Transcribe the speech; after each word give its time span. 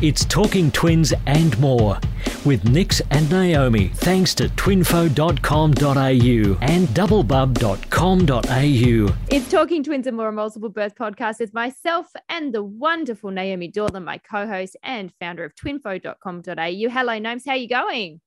It's 0.00 0.24
Talking 0.24 0.70
Twins 0.70 1.12
and 1.26 1.58
more 1.58 1.98
with 2.44 2.64
Nix 2.68 3.02
and 3.10 3.28
Naomi, 3.28 3.88
thanks 3.88 4.32
to 4.36 4.48
twinfo.com.au 4.48 6.58
and 6.62 6.88
doublebub.com.au. 6.88 9.16
It's 9.36 9.50
Talking 9.50 9.82
Twins 9.82 10.06
and 10.06 10.16
More, 10.16 10.28
a 10.28 10.32
multiple 10.32 10.68
birth 10.68 10.94
podcast 10.94 11.40
with 11.40 11.52
myself 11.52 12.06
and 12.28 12.54
the 12.54 12.62
wonderful 12.62 13.32
Naomi 13.32 13.72
Dorland, 13.72 14.04
my 14.04 14.18
co-host 14.18 14.76
and 14.84 15.12
founder 15.18 15.42
of 15.44 15.56
twinfo.com.au. 15.56 16.88
Hello, 16.90 17.18
Nomes. 17.18 17.44
How 17.44 17.50
are 17.52 17.56
you 17.56 17.68
going? 17.68 18.20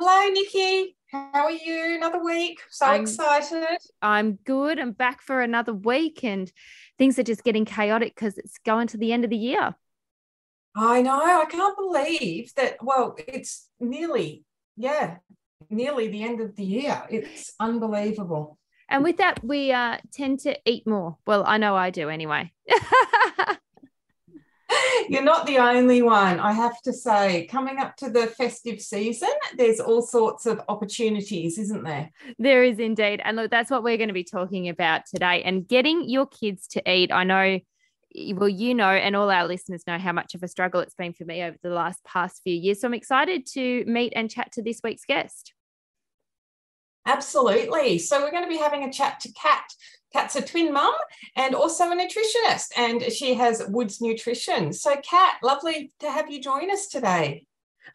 Hello, 0.00 0.28
Nikki. 0.30 0.96
How 1.12 1.44
are 1.44 1.52
you? 1.52 1.94
Another 1.94 2.22
week. 2.24 2.58
So 2.68 2.84
I'm- 2.84 3.02
excited. 3.02 3.78
I'm 4.02 4.40
good. 4.44 4.80
I'm 4.80 4.90
back 4.90 5.22
for 5.22 5.40
another 5.40 5.72
week 5.72 6.24
and 6.24 6.50
things 6.98 7.16
are 7.20 7.22
just 7.22 7.44
getting 7.44 7.64
chaotic 7.64 8.16
because 8.16 8.38
it's 8.38 8.58
going 8.66 8.88
to 8.88 8.96
the 8.96 9.12
end 9.12 9.22
of 9.22 9.30
the 9.30 9.36
year. 9.36 9.76
I 10.76 11.00
know. 11.00 11.18
I 11.18 11.46
can't 11.46 11.76
believe 11.76 12.52
that. 12.56 12.76
Well, 12.82 13.16
it's 13.26 13.68
nearly, 13.80 14.44
yeah, 14.76 15.16
nearly 15.70 16.08
the 16.08 16.22
end 16.22 16.40
of 16.40 16.54
the 16.54 16.64
year. 16.64 17.02
It's 17.08 17.54
unbelievable. 17.58 18.58
And 18.88 19.02
with 19.02 19.16
that, 19.16 19.42
we 19.42 19.72
uh, 19.72 19.98
tend 20.12 20.40
to 20.40 20.56
eat 20.64 20.86
more. 20.86 21.16
Well, 21.26 21.44
I 21.46 21.58
know 21.58 21.74
I 21.74 21.90
do 21.90 22.08
anyway. 22.08 22.52
You're 25.08 25.22
not 25.22 25.46
the 25.46 25.58
only 25.58 26.02
one, 26.02 26.40
I 26.40 26.52
have 26.52 26.80
to 26.82 26.92
say. 26.92 27.46
Coming 27.46 27.78
up 27.78 27.96
to 27.96 28.10
the 28.10 28.26
festive 28.26 28.80
season, 28.80 29.30
there's 29.56 29.80
all 29.80 30.02
sorts 30.02 30.46
of 30.46 30.60
opportunities, 30.68 31.58
isn't 31.58 31.84
there? 31.84 32.10
There 32.38 32.64
is 32.64 32.78
indeed. 32.78 33.20
And 33.24 33.36
look, 33.36 33.50
that's 33.50 33.70
what 33.70 33.82
we're 33.82 33.96
going 33.96 34.08
to 34.08 34.14
be 34.14 34.24
talking 34.24 34.68
about 34.68 35.02
today. 35.06 35.42
And 35.42 35.66
getting 35.66 36.08
your 36.08 36.26
kids 36.26 36.66
to 36.68 36.82
eat. 36.90 37.12
I 37.12 37.24
know, 37.24 37.60
well, 38.34 38.48
you 38.48 38.74
know, 38.74 38.88
and 38.88 39.14
all 39.16 39.30
our 39.30 39.46
listeners 39.46 39.82
know 39.86 39.98
how 39.98 40.12
much 40.12 40.34
of 40.34 40.42
a 40.42 40.48
struggle 40.48 40.80
it's 40.80 40.94
been 40.94 41.12
for 41.12 41.24
me 41.24 41.42
over 41.42 41.56
the 41.62 41.70
last 41.70 42.02
past 42.04 42.42
few 42.42 42.54
years. 42.54 42.80
So 42.80 42.88
I'm 42.88 42.94
excited 42.94 43.46
to 43.54 43.84
meet 43.86 44.12
and 44.16 44.30
chat 44.30 44.52
to 44.52 44.62
this 44.62 44.80
week's 44.82 45.04
guest. 45.04 45.52
Absolutely. 47.06 47.98
So 47.98 48.20
we're 48.20 48.32
going 48.32 48.42
to 48.42 48.48
be 48.48 48.56
having 48.56 48.84
a 48.84 48.92
chat 48.92 49.20
to 49.20 49.32
Kat. 49.32 49.64
Kat's 50.12 50.36
a 50.36 50.42
twin 50.42 50.72
mum 50.72 50.94
and 51.36 51.54
also 51.54 51.84
a 51.84 51.96
nutritionist, 51.96 52.68
and 52.76 53.02
she 53.12 53.34
has 53.34 53.62
Woods 53.68 54.00
Nutrition. 54.00 54.72
So, 54.72 54.96
Kat, 55.08 55.36
lovely 55.42 55.92
to 56.00 56.10
have 56.10 56.30
you 56.30 56.40
join 56.40 56.70
us 56.70 56.88
today. 56.88 57.46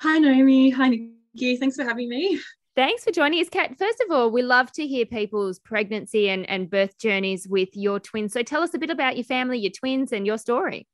Hi, 0.01 0.19
Naomi. 0.19 0.69
Hi, 0.69 0.89
Nikki. 0.89 1.57
Thanks 1.57 1.75
for 1.75 1.83
having 1.83 2.09
me. 2.09 2.39
Thanks 2.73 3.03
for 3.03 3.11
joining 3.11 3.41
us, 3.41 3.49
Kat. 3.49 3.77
First 3.77 4.01
of 4.01 4.11
all, 4.11 4.31
we 4.31 4.41
love 4.41 4.71
to 4.73 4.87
hear 4.87 5.05
people's 5.05 5.59
pregnancy 5.59 6.29
and, 6.29 6.49
and 6.49 6.69
birth 6.69 6.97
journeys 6.97 7.45
with 7.47 7.69
your 7.73 7.99
twins. 7.99 8.31
So 8.31 8.43
tell 8.43 8.63
us 8.63 8.73
a 8.73 8.79
bit 8.79 8.89
about 8.89 9.17
your 9.17 9.25
family, 9.25 9.59
your 9.59 9.71
twins, 9.71 10.13
and 10.13 10.25
your 10.25 10.37
story. 10.37 10.87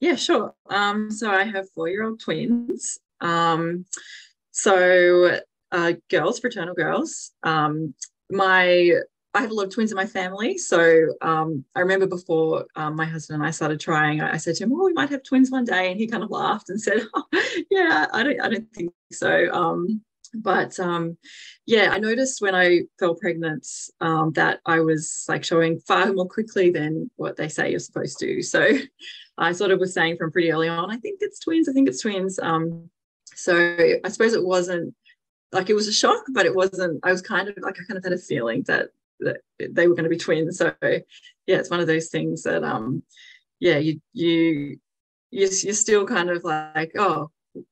Yeah, 0.00 0.16
sure. 0.16 0.54
Um, 0.68 1.10
so 1.10 1.30
I 1.30 1.44
have 1.44 1.70
four-year-old 1.70 2.20
twins. 2.20 2.98
Um, 3.22 3.86
so 4.50 5.38
uh, 5.70 5.92
girls, 6.10 6.40
fraternal 6.40 6.74
girls. 6.74 7.30
Um, 7.42 7.94
my 8.30 8.92
I 9.34 9.40
have 9.40 9.50
a 9.50 9.54
lot 9.54 9.66
of 9.66 9.74
twins 9.74 9.90
in 9.90 9.96
my 9.96 10.06
family. 10.06 10.58
So 10.58 11.06
um, 11.22 11.64
I 11.74 11.80
remember 11.80 12.06
before 12.06 12.66
um, 12.76 12.96
my 12.96 13.06
husband 13.06 13.40
and 13.40 13.46
I 13.46 13.50
started 13.50 13.80
trying, 13.80 14.20
I, 14.20 14.36
said 14.36 14.56
to 14.56 14.64
him, 14.64 14.72
"Oh, 14.72 14.84
we 14.84 14.92
might 14.92 15.10
have 15.10 15.22
twins 15.22 15.50
one 15.50 15.64
day," 15.64 15.90
and 15.90 15.98
he 15.98 16.06
kind 16.06 16.22
of 16.22 16.30
laughed 16.30 16.68
and 16.68 16.80
said, 16.80 17.02
oh, 17.14 17.24
"Yeah, 17.70 18.06
I 18.12 18.22
don't, 18.22 18.40
I 18.40 18.48
don't 18.48 18.68
think 18.74 18.92
so." 19.10 19.50
Um, 19.52 20.02
but 20.34 20.78
um, 20.78 21.16
yeah, 21.66 21.90
I 21.92 21.98
noticed 21.98 22.42
when 22.42 22.54
I 22.54 22.82
fell 22.98 23.14
pregnant 23.14 23.66
um, 24.00 24.32
that 24.32 24.60
I 24.66 24.80
was 24.80 25.24
like 25.28 25.44
showing 25.44 25.80
far 25.80 26.12
more 26.12 26.28
quickly 26.28 26.70
than 26.70 27.10
what 27.16 27.36
they 27.36 27.48
say 27.48 27.70
you're 27.70 27.80
supposed 27.80 28.18
to. 28.20 28.42
So 28.42 28.68
I 29.38 29.52
sort 29.52 29.70
of 29.70 29.80
was 29.80 29.94
saying 29.94 30.18
from 30.18 30.30
pretty 30.30 30.52
early 30.52 30.68
on, 30.68 30.90
"I 30.90 30.96
think 30.98 31.18
it's 31.22 31.40
twins. 31.40 31.70
I 31.70 31.72
think 31.72 31.88
it's 31.88 32.02
twins." 32.02 32.38
Um, 32.38 32.90
so 33.34 33.56
I 34.04 34.08
suppose 34.08 34.34
it 34.34 34.44
wasn't 34.44 34.94
like 35.52 35.70
it 35.70 35.74
was 35.74 35.88
a 35.88 35.92
shock, 35.92 36.24
but 36.32 36.44
it 36.44 36.54
wasn't. 36.54 37.00
I 37.02 37.12
was 37.12 37.22
kind 37.22 37.48
of 37.48 37.56
like 37.62 37.76
I 37.80 37.84
kind 37.84 37.96
of 37.96 38.04
had 38.04 38.12
a 38.12 38.18
feeling 38.18 38.62
that 38.66 38.90
that 39.24 39.40
they 39.74 39.88
were 39.88 39.94
going 39.94 40.04
to 40.04 40.10
be 40.10 40.16
twins. 40.16 40.58
So 40.58 40.72
yeah, 40.82 41.56
it's 41.58 41.70
one 41.70 41.80
of 41.80 41.86
those 41.86 42.08
things 42.08 42.42
that 42.42 42.62
um 42.64 43.02
yeah 43.60 43.78
you 43.78 44.00
you 44.12 44.78
you 45.30 45.48
you're 45.62 45.74
still 45.74 46.06
kind 46.06 46.30
of 46.30 46.44
like 46.44 46.92
oh 46.98 47.30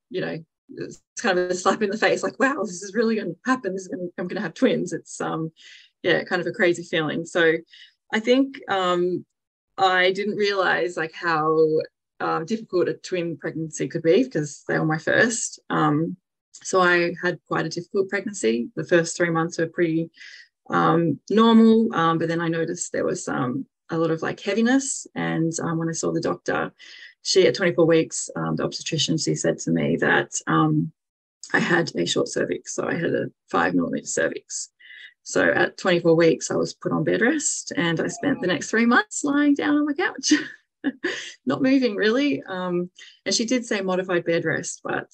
you 0.09 0.21
know 0.21 0.37
it's 0.77 1.01
kind 1.19 1.37
of 1.37 1.49
a 1.49 1.55
slap 1.55 1.81
in 1.81 1.89
the 1.89 1.97
face 1.97 2.23
like 2.23 2.39
wow 2.39 2.55
this 2.63 2.81
is 2.81 2.95
really 2.95 3.15
going 3.15 3.33
to 3.33 3.39
happen. 3.45 3.73
This 3.73 3.83
is 3.83 3.87
going 3.89 4.07
to, 4.07 4.13
I'm 4.17 4.27
going 4.27 4.37
to 4.37 4.41
have 4.41 4.53
twins. 4.53 4.93
It's 4.93 5.19
um 5.19 5.51
yeah 6.03 6.23
kind 6.23 6.41
of 6.41 6.47
a 6.47 6.51
crazy 6.51 6.83
feeling. 6.83 7.25
So 7.25 7.53
I 8.13 8.19
think 8.19 8.59
um 8.69 9.25
I 9.77 10.11
didn't 10.11 10.35
realize 10.35 10.97
like 10.97 11.13
how 11.13 11.57
um, 12.21 12.45
difficult 12.45 12.87
a 12.87 12.93
twin 12.93 13.37
pregnancy 13.37 13.87
could 13.87 14.03
be 14.03 14.23
because 14.23 14.63
they 14.67 14.77
were 14.77 14.85
my 14.85 14.99
first. 14.99 15.59
Um, 15.69 16.17
so 16.53 16.81
I 16.81 17.13
had 17.23 17.39
quite 17.47 17.65
a 17.65 17.69
difficult 17.69 18.09
pregnancy. 18.09 18.69
The 18.75 18.85
first 18.85 19.17
three 19.17 19.31
months 19.31 19.57
were 19.57 19.67
pretty 19.67 20.11
um, 20.69 21.19
normal, 21.29 21.93
um, 21.93 22.17
but 22.17 22.27
then 22.27 22.41
I 22.41 22.47
noticed 22.47 22.91
there 22.91 23.05
was 23.05 23.27
um, 23.27 23.65
a 23.89 23.97
lot 23.97 24.11
of 24.11 24.21
like 24.21 24.39
heaviness. 24.39 25.05
And 25.15 25.51
um, 25.61 25.77
when 25.77 25.89
I 25.89 25.93
saw 25.93 26.11
the 26.11 26.21
doctor, 26.21 26.71
she 27.23 27.47
at 27.47 27.55
24 27.55 27.85
weeks, 27.85 28.29
um, 28.35 28.55
the 28.55 28.63
obstetrician, 28.63 29.17
she 29.17 29.35
said 29.35 29.59
to 29.59 29.71
me 29.71 29.97
that 29.97 30.31
um, 30.47 30.91
I 31.53 31.59
had 31.59 31.91
a 31.95 32.05
short 32.05 32.29
cervix, 32.29 32.73
so 32.75 32.87
I 32.87 32.95
had 32.95 33.13
a 33.13 33.25
five 33.49 33.73
millimeter 33.73 34.07
cervix. 34.07 34.69
So 35.23 35.51
at 35.51 35.77
24 35.77 36.15
weeks, 36.15 36.49
I 36.49 36.55
was 36.55 36.73
put 36.73 36.91
on 36.91 37.03
bed 37.03 37.21
rest, 37.21 37.73
and 37.75 37.99
I 37.99 38.07
spent 38.07 38.41
the 38.41 38.47
next 38.47 38.69
three 38.69 38.87
months 38.87 39.23
lying 39.23 39.53
down 39.53 39.77
on 39.77 39.85
my 39.85 39.93
couch. 39.93 40.33
Not 41.45 41.61
moving 41.61 41.95
really. 41.95 42.41
Um, 42.41 42.89
and 43.25 43.35
she 43.35 43.45
did 43.45 43.65
say 43.65 43.81
modified 43.81 44.25
bed 44.25 44.45
rest, 44.45 44.81
but 44.83 45.13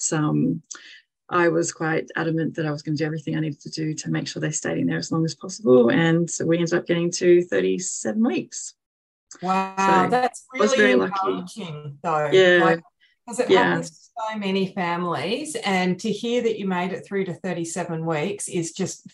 I 1.30 1.48
was 1.48 1.72
quite 1.72 2.08
adamant 2.16 2.54
that 2.56 2.66
I 2.66 2.70
was 2.70 2.82
going 2.82 2.96
to 2.96 3.02
do 3.02 3.06
everything 3.06 3.36
I 3.36 3.40
needed 3.40 3.60
to 3.60 3.70
do 3.70 3.92
to 3.94 4.10
make 4.10 4.26
sure 4.26 4.40
they 4.40 4.50
stayed 4.50 4.78
in 4.78 4.86
there 4.86 4.96
as 4.98 5.12
long 5.12 5.24
as 5.24 5.34
possible. 5.34 5.90
And 5.90 6.28
so 6.30 6.46
we 6.46 6.56
ended 6.58 6.74
up 6.74 6.86
getting 6.86 7.10
to 7.12 7.42
37 7.42 8.26
weeks. 8.26 8.74
Wow, 9.42 9.74
So, 9.76 10.10
that's 10.10 10.46
I 10.54 10.58
was 10.58 10.72
really 10.72 10.82
very 10.82 10.94
lucky. 10.94 11.12
encouraging, 11.28 11.98
though. 12.02 12.30
Yeah. 12.32 12.76
because 13.26 13.40
it 13.40 13.50
Yeah. 13.50 13.64
happens 13.64 13.90
to 13.90 13.96
so 14.32 14.38
many 14.38 14.72
families, 14.72 15.54
and 15.66 16.00
to 16.00 16.10
hear 16.10 16.40
that 16.42 16.58
you 16.58 16.66
made 16.66 16.92
it 16.94 17.04
through 17.04 17.26
to 17.26 17.34
37 17.34 18.06
weeks 18.06 18.48
is 18.48 18.72
just 18.72 19.06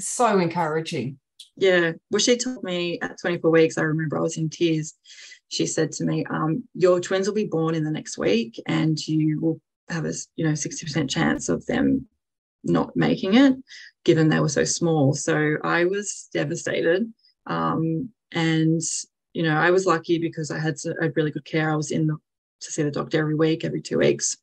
so 0.00 0.40
encouraging. 0.40 1.20
Yeah. 1.56 1.92
Well, 2.10 2.18
she 2.18 2.36
told 2.36 2.64
me 2.64 2.98
at 3.00 3.20
24 3.20 3.50
weeks, 3.52 3.78
I 3.78 3.82
remember 3.82 4.18
I 4.18 4.22
was 4.22 4.36
in 4.36 4.50
tears. 4.50 4.94
She 5.48 5.64
said 5.66 5.92
to 5.92 6.04
me, 6.04 6.24
um, 6.28 6.64
Your 6.74 6.98
twins 6.98 7.28
will 7.28 7.34
be 7.36 7.44
born 7.46 7.76
in 7.76 7.84
the 7.84 7.90
next 7.92 8.18
week, 8.18 8.60
and 8.66 8.98
you 9.06 9.40
will 9.40 9.60
have 9.88 10.04
a 10.04 10.12
you 10.36 10.44
know 10.44 10.52
60% 10.52 11.08
chance 11.08 11.48
of 11.48 11.64
them 11.66 12.06
not 12.64 12.96
making 12.96 13.34
it, 13.34 13.54
given 14.04 14.28
they 14.28 14.40
were 14.40 14.48
so 14.48 14.64
small. 14.64 15.14
So 15.14 15.56
I 15.62 15.84
was 15.84 16.28
devastated. 16.32 17.12
Um, 17.46 18.10
and 18.32 18.80
you 19.32 19.42
know, 19.42 19.56
I 19.56 19.70
was 19.70 19.86
lucky 19.86 20.18
because 20.18 20.50
I 20.50 20.58
had, 20.58 20.76
had 21.00 21.16
really 21.16 21.30
good 21.30 21.44
care. 21.44 21.70
I 21.70 21.76
was 21.76 21.90
in 21.90 22.06
the, 22.06 22.16
to 22.60 22.72
see 22.72 22.82
the 22.82 22.90
doctor 22.90 23.20
every 23.20 23.34
week, 23.34 23.64
every 23.64 23.82
two 23.82 23.98
weeks. 23.98 24.36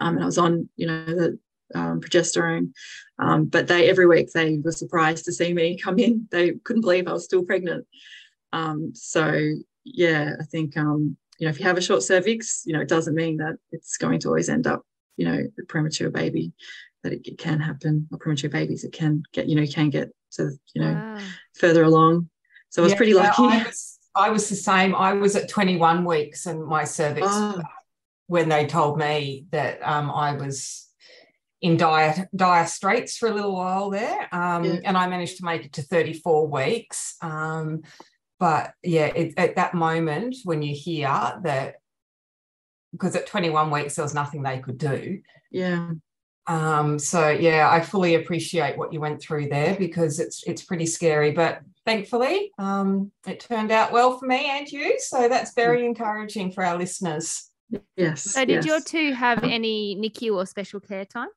Um, 0.00 0.14
and 0.14 0.22
I 0.22 0.26
was 0.26 0.38
on, 0.38 0.68
you 0.76 0.86
know, 0.86 1.04
the 1.04 1.38
um, 1.74 2.00
progesterone. 2.00 2.72
Um, 3.18 3.46
but 3.46 3.66
they 3.66 3.90
every 3.90 4.06
week 4.06 4.30
they 4.32 4.58
were 4.58 4.72
surprised 4.72 5.24
to 5.24 5.32
see 5.32 5.52
me 5.52 5.76
come 5.82 5.98
in. 5.98 6.28
They 6.30 6.52
couldn't 6.64 6.82
believe 6.82 7.08
I 7.08 7.12
was 7.12 7.24
still 7.24 7.44
pregnant. 7.44 7.86
Um, 8.52 8.92
so 8.94 9.52
yeah, 9.84 10.34
I 10.40 10.44
think 10.44 10.76
um, 10.76 11.16
you 11.38 11.46
know 11.46 11.50
if 11.50 11.58
you 11.60 11.66
have 11.66 11.78
a 11.78 11.82
short 11.82 12.02
cervix, 12.02 12.62
you 12.66 12.72
know 12.72 12.80
it 12.80 12.88
doesn't 12.88 13.14
mean 13.14 13.38
that 13.38 13.56
it's 13.72 13.96
going 13.96 14.20
to 14.20 14.28
always 14.28 14.48
end 14.48 14.66
up, 14.66 14.82
you 15.16 15.24
know, 15.26 15.38
a 15.60 15.64
premature 15.66 16.10
baby. 16.10 16.52
That 17.04 17.12
it, 17.12 17.28
it 17.28 17.38
can 17.38 17.60
happen, 17.60 18.08
or 18.10 18.18
premature 18.18 18.50
babies, 18.50 18.82
it 18.82 18.92
can 18.92 19.22
get, 19.32 19.48
you 19.48 19.54
know, 19.54 19.62
you 19.62 19.72
can 19.72 19.88
get 19.88 20.08
to, 20.32 20.50
you 20.74 20.82
know, 20.82 20.94
Wow. 20.94 21.18
further 21.54 21.84
along. 21.84 22.28
So 22.70 22.82
I 22.82 22.84
was 22.84 22.92
Yeah, 22.92 22.96
pretty 22.96 23.12
no, 23.12 23.18
lucky. 23.20 23.42
I 23.44 23.62
was, 23.64 23.98
I 24.16 24.30
was 24.30 24.48
the 24.48 24.56
same. 24.56 24.96
I 24.96 25.12
was 25.12 25.36
at 25.36 25.48
21 25.48 26.04
weeks, 26.04 26.46
and 26.46 26.64
my 26.66 26.82
cervix, 26.84 27.26
Oh. 27.26 27.62
when 28.26 28.48
they 28.48 28.66
told 28.66 28.98
me 28.98 29.46
that 29.52 29.78
um, 29.82 30.10
I 30.10 30.32
was 30.32 30.88
in 31.62 31.76
dire, 31.76 32.28
dire 32.34 32.66
straits 32.66 33.16
for 33.16 33.28
a 33.28 33.32
little 33.34 33.54
while 33.54 33.90
there. 33.90 34.28
Um, 34.32 34.64
Yeah. 34.64 34.80
And 34.84 34.96
I 34.96 35.06
managed 35.08 35.38
to 35.38 35.44
make 35.44 35.64
it 35.64 35.72
to 35.74 35.82
34 35.82 36.48
weeks. 36.48 37.14
Um, 37.22 37.82
but 38.38 38.74
yeah, 38.82 39.06
it, 39.06 39.34
at 39.36 39.56
that 39.56 39.74
moment 39.74 40.36
when 40.44 40.62
you 40.62 40.74
hear 40.74 41.08
that, 41.42 41.76
because 42.92 43.16
at 43.16 43.26
21 43.26 43.70
weeks, 43.70 43.96
there 43.96 44.04
was 44.04 44.14
nothing 44.14 44.42
they 44.42 44.58
could 44.58 44.78
do. 44.78 45.20
yeah. 45.50 45.90
Um, 46.48 46.98
so 46.98 47.28
yeah, 47.28 47.68
I 47.70 47.82
fully 47.82 48.14
appreciate 48.14 48.78
what 48.78 48.90
you 48.90 49.00
went 49.00 49.20
through 49.20 49.50
there 49.50 49.76
because 49.76 50.18
it's 50.18 50.42
it's 50.46 50.62
pretty 50.62 50.86
scary. 50.86 51.30
But 51.30 51.60
thankfully, 51.84 52.52
um, 52.58 53.12
it 53.26 53.38
turned 53.38 53.70
out 53.70 53.92
well 53.92 54.18
for 54.18 54.26
me 54.26 54.46
and 54.46 54.66
you. 54.66 54.98
So 54.98 55.28
that's 55.28 55.52
very 55.52 55.84
encouraging 55.84 56.52
for 56.52 56.64
our 56.64 56.78
listeners. 56.78 57.50
Yes. 57.96 58.22
So 58.22 58.46
did 58.46 58.64
your 58.64 58.80
two 58.80 59.12
have 59.12 59.44
any 59.44 59.94
NICU 59.96 60.34
or 60.34 60.46
special 60.46 60.80
care 60.80 61.04
time? 61.04 61.28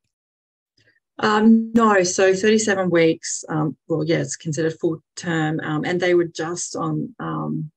Um, 1.19 1.71
no, 1.73 2.03
so 2.03 2.33
37 2.33 2.89
weeks, 2.89 3.43
um, 3.49 3.77
well, 3.87 4.03
yeah, 4.03 4.17
it's 4.17 4.35
considered 4.35 4.73
full 4.79 5.03
term, 5.15 5.59
um, 5.59 5.85
and 5.85 5.99
they 5.99 6.15
were 6.15 6.25
just 6.25 6.75
on, 6.75 7.13
um, 7.19 7.71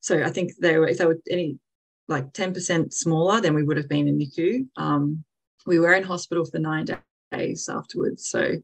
so 0.00 0.22
I 0.22 0.30
think 0.30 0.52
they 0.60 0.76
were, 0.76 0.88
if 0.88 0.98
they 0.98 1.06
were 1.06 1.20
any 1.30 1.58
like 2.08 2.32
10% 2.32 2.92
smaller 2.92 3.40
than 3.40 3.54
we 3.54 3.62
would 3.62 3.76
have 3.76 3.88
been 3.88 4.08
in 4.08 4.18
NICU. 4.18 4.66
Um, 4.76 5.24
we 5.66 5.78
were 5.78 5.94
in 5.94 6.02
hospital 6.02 6.44
for 6.44 6.58
nine 6.58 6.86
days 7.32 7.68
afterwards. 7.68 8.28
So, 8.28 8.56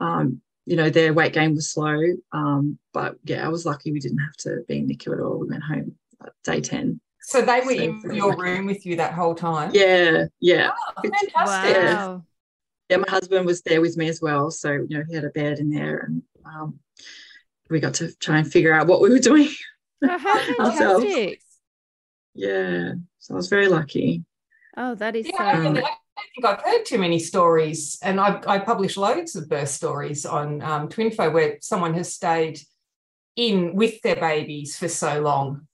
um, 0.00 0.40
you 0.66 0.76
know, 0.76 0.90
their 0.90 1.12
weight 1.12 1.32
gain 1.32 1.54
was 1.54 1.72
slow. 1.72 1.98
Um, 2.32 2.78
but 2.92 3.16
yeah, 3.24 3.44
I 3.44 3.48
was 3.48 3.66
lucky 3.66 3.92
we 3.92 4.00
didn't 4.00 4.18
have 4.18 4.36
to 4.38 4.64
be 4.68 4.78
in 4.78 4.88
NICU 4.88 5.14
at 5.14 5.20
all. 5.20 5.38
We 5.38 5.48
went 5.48 5.62
home 5.62 5.94
day 6.44 6.60
10. 6.60 7.00
So 7.22 7.40
they 7.40 7.60
were 7.60 7.72
so 7.72 7.80
in 7.80 8.14
your 8.14 8.28
lucky. 8.30 8.42
room 8.42 8.66
with 8.66 8.84
you 8.84 8.96
that 8.96 9.14
whole 9.14 9.34
time? 9.34 9.70
Yeah, 9.72 10.26
yeah. 10.40 10.70
Oh, 10.96 11.02
fantastic. 11.02 11.34
Wow. 11.34 11.64
Yeah, 11.64 12.18
my 12.90 13.04
husband 13.08 13.46
was 13.46 13.62
there 13.62 13.80
with 13.80 13.96
me 13.96 14.08
as 14.08 14.20
well. 14.20 14.50
So, 14.50 14.72
you 14.72 14.98
know, 14.98 15.04
he 15.08 15.14
had 15.14 15.24
a 15.24 15.30
bed 15.30 15.58
in 15.58 15.70
there 15.70 15.98
and 16.00 16.22
um, 16.44 16.78
we 17.70 17.80
got 17.80 17.94
to 17.94 18.14
try 18.16 18.38
and 18.38 18.50
figure 18.50 18.72
out 18.72 18.86
what 18.86 19.00
we 19.00 19.10
were 19.10 19.18
doing. 19.18 19.48
Oh, 20.02 20.18
how 20.18 20.38
fantastic. 20.56 21.40
Yeah. 22.34 22.92
So 23.18 23.34
I 23.34 23.36
was 23.36 23.48
very 23.48 23.68
lucky. 23.68 24.24
Oh, 24.76 24.94
that 24.96 25.16
is 25.16 25.26
yeah, 25.26 25.62
so... 25.62 25.70
I, 25.70 25.72
don't 25.72 25.74
think 25.74 26.44
I've 26.44 26.62
heard 26.62 26.84
too 26.84 26.98
many 26.98 27.18
stories, 27.18 27.98
and 28.02 28.20
I, 28.20 28.40
I 28.46 28.58
publish 28.58 28.96
loads 28.96 29.34
of 29.36 29.48
birth 29.48 29.68
stories 29.68 30.26
on 30.26 30.62
um, 30.62 30.88
Twinfo 30.88 31.32
where 31.32 31.58
someone 31.60 31.94
has 31.94 32.12
stayed 32.12 32.60
in 33.36 33.74
with 33.74 34.00
their 34.02 34.16
babies 34.16 34.76
for 34.76 34.88
so 34.88 35.20
long. 35.20 35.66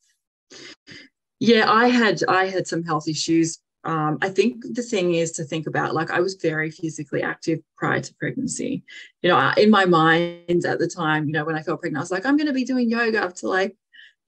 Yeah, 1.38 1.70
I 1.70 1.88
had 1.88 2.22
I 2.28 2.46
had 2.46 2.66
some 2.66 2.82
health 2.84 3.08
issues. 3.08 3.58
Um, 3.85 4.19
I 4.21 4.29
think 4.29 4.62
the 4.75 4.82
thing 4.82 5.15
is 5.15 5.32
to 5.32 5.44
think 5.44 5.67
about 5.67 5.94
like 5.94 6.11
I 6.11 6.21
was 6.21 6.35
very 6.35 6.71
physically 6.71 7.23
active 7.23 7.61
prior 7.77 8.00
to 8.00 8.15
pregnancy. 8.15 8.85
You 9.23 9.31
know, 9.31 9.53
in 9.56 9.71
my 9.71 9.87
mind 9.87 10.65
at 10.67 10.79
the 10.79 10.87
time, 10.87 11.27
you 11.27 11.32
know, 11.32 11.44
when 11.44 11.56
I 11.56 11.62
felt 11.62 11.81
pregnant, 11.81 12.00
I 12.00 12.03
was 12.03 12.11
like, 12.11 12.27
I'm 12.27 12.37
going 12.37 12.47
to 12.47 12.53
be 12.53 12.65
doing 12.65 12.91
yoga 12.91 13.23
up 13.23 13.35
to 13.37 13.49
like 13.49 13.77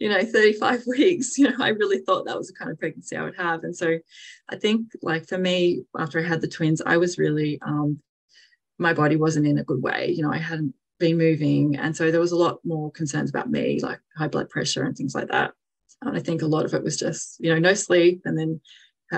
you 0.03 0.09
know 0.09 0.25
35 0.25 0.83
weeks. 0.87 1.39
You 1.39 1.49
know 1.49 1.65
i 1.65 1.69
really 1.69 1.99
thought 1.99 2.27
that 2.27 2.37
was 2.37 2.49
the 2.49 2.55
kind 2.55 2.71
of 2.71 2.79
pregnancy 2.79 3.17
i 3.17 3.23
would 3.23 3.37
have. 3.37 3.63
And 3.63 3.77
so 3.77 3.99
i 4.49 4.57
think 4.57 4.89
like 5.01 5.29
for 5.29 5.39
me 5.39 5.85
after 5.97 6.19
i 6.19 6.23
had 6.23 6.41
the 6.41 6.49
twins 6.49 6.83
i 6.85 6.97
was 6.97 7.19
really 7.19 7.61
um 7.63 8.01
my 8.79 8.93
body 8.93 9.17
wasn't 9.17 9.47
in 9.47 9.59
a 9.59 9.65
good 9.65 9.83
way. 9.83 10.11
You 10.11 10.25
know 10.25 10.33
i 10.33 10.39
hadn't 10.39 10.75
been 10.99 11.19
moving. 11.19 11.77
And 11.77 11.97
so 11.97 12.11
there 12.11 12.21
was 12.21 12.33
a 12.33 12.37
lot 12.37 12.59
more 12.65 12.91
concerns 12.93 13.31
about 13.31 13.51
me 13.51 13.81
like 13.81 14.01
high 14.17 14.29
blood 14.29 14.49
pressure 14.51 14.85
and 14.85 14.97
things 14.97 15.15
like 15.15 15.29
that. 15.29 15.53
And 16.03 16.17
i 16.17 16.21
think 16.21 16.43
a 16.43 16.47
lot 16.47 16.65
of 16.65 16.75
it 16.75 16.83
was 16.83 16.97
just 16.97 17.37
you 17.39 17.53
know 17.53 17.61
no 17.61 17.75
sleep 17.75 18.23
and 18.25 18.37
then 18.37 18.61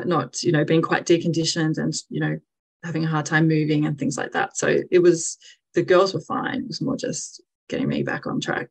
not 0.02 0.42
you 0.42 0.52
know 0.52 0.64
being 0.64 0.82
quite 0.82 1.06
deconditioned 1.06 1.78
and 1.78 1.94
you 2.10 2.20
know 2.20 2.38
having 2.82 3.04
a 3.04 3.08
hard 3.08 3.26
time 3.26 3.48
moving 3.48 3.86
and 3.86 3.98
things 3.98 4.18
like 4.18 4.32
that 4.32 4.56
so 4.56 4.78
it 4.90 4.98
was 4.98 5.38
the 5.74 5.82
girls 5.82 6.12
were 6.12 6.20
fine 6.20 6.60
it 6.60 6.66
was 6.66 6.80
more 6.80 6.96
just 6.96 7.42
getting 7.68 7.88
me 7.88 8.02
back 8.02 8.26
on 8.26 8.40
track 8.40 8.68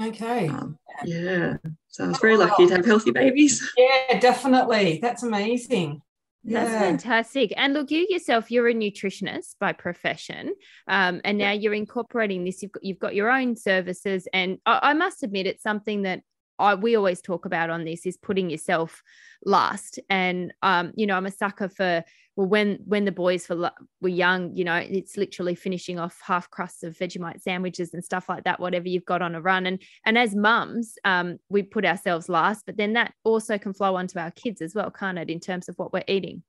Okay. 0.00 0.48
Um, 0.48 0.78
yeah. 1.04 1.56
So 1.88 2.04
I 2.04 2.08
was 2.08 2.18
very 2.18 2.36
lucky 2.36 2.66
to 2.66 2.76
have 2.76 2.86
healthy 2.86 3.10
babies. 3.10 3.70
Yeah, 3.76 4.18
definitely. 4.18 4.98
That's 5.02 5.22
amazing. 5.22 6.00
That's 6.42 6.70
yeah. 6.70 6.80
fantastic. 6.80 7.52
And 7.56 7.72
look, 7.72 7.90
you 7.90 8.06
yourself, 8.08 8.50
you're 8.50 8.68
a 8.68 8.74
nutritionist 8.74 9.56
by 9.58 9.72
profession, 9.72 10.54
um, 10.86 11.20
and 11.24 11.38
now 11.38 11.52
you're 11.52 11.74
incorporating 11.74 12.44
this. 12.44 12.62
You've 12.62 12.72
got, 12.72 12.84
you've 12.84 12.98
got 12.98 13.14
your 13.14 13.30
own 13.30 13.56
services, 13.56 14.28
and 14.32 14.58
I, 14.66 14.78
I 14.82 14.94
must 14.94 15.22
admit, 15.22 15.46
it's 15.46 15.62
something 15.62 16.02
that 16.02 16.20
I, 16.58 16.74
we 16.74 16.96
always 16.96 17.20
talk 17.20 17.44
about 17.44 17.70
on 17.70 17.84
this 17.84 18.06
is 18.06 18.16
putting 18.16 18.50
yourself 18.50 19.02
last. 19.44 19.98
And 20.08 20.52
um, 20.62 20.92
you 20.96 21.06
know, 21.06 21.16
I'm 21.16 21.26
a 21.26 21.30
sucker 21.30 21.68
for 21.68 22.04
well, 22.36 22.48
when 22.48 22.78
when 22.84 23.04
the 23.04 23.12
boys 23.12 23.48
were 23.48 23.70
were 24.00 24.08
young, 24.08 24.54
you 24.56 24.64
know, 24.64 24.74
it's 24.74 25.16
literally 25.16 25.54
finishing 25.54 25.98
off 25.98 26.20
half 26.24 26.50
crusts 26.50 26.82
of 26.82 26.96
Vegemite 26.96 27.40
sandwiches 27.40 27.94
and 27.94 28.04
stuff 28.04 28.28
like 28.28 28.44
that, 28.44 28.60
whatever 28.60 28.88
you've 28.88 29.04
got 29.04 29.22
on 29.22 29.34
a 29.34 29.40
run. 29.40 29.66
And 29.66 29.80
and 30.04 30.18
as 30.18 30.34
mums, 30.34 30.96
um, 31.04 31.38
we 31.48 31.62
put 31.62 31.84
ourselves 31.84 32.28
last, 32.28 32.66
but 32.66 32.76
then 32.76 32.94
that 32.94 33.12
also 33.24 33.56
can 33.58 33.72
flow 33.72 33.94
onto 33.96 34.18
our 34.18 34.32
kids 34.32 34.60
as 34.60 34.74
well, 34.74 34.90
can't 34.90 35.18
it? 35.18 35.30
In 35.30 35.40
terms 35.40 35.68
of 35.68 35.76
what 35.76 35.92
we're 35.92 36.04
eating. 36.08 36.42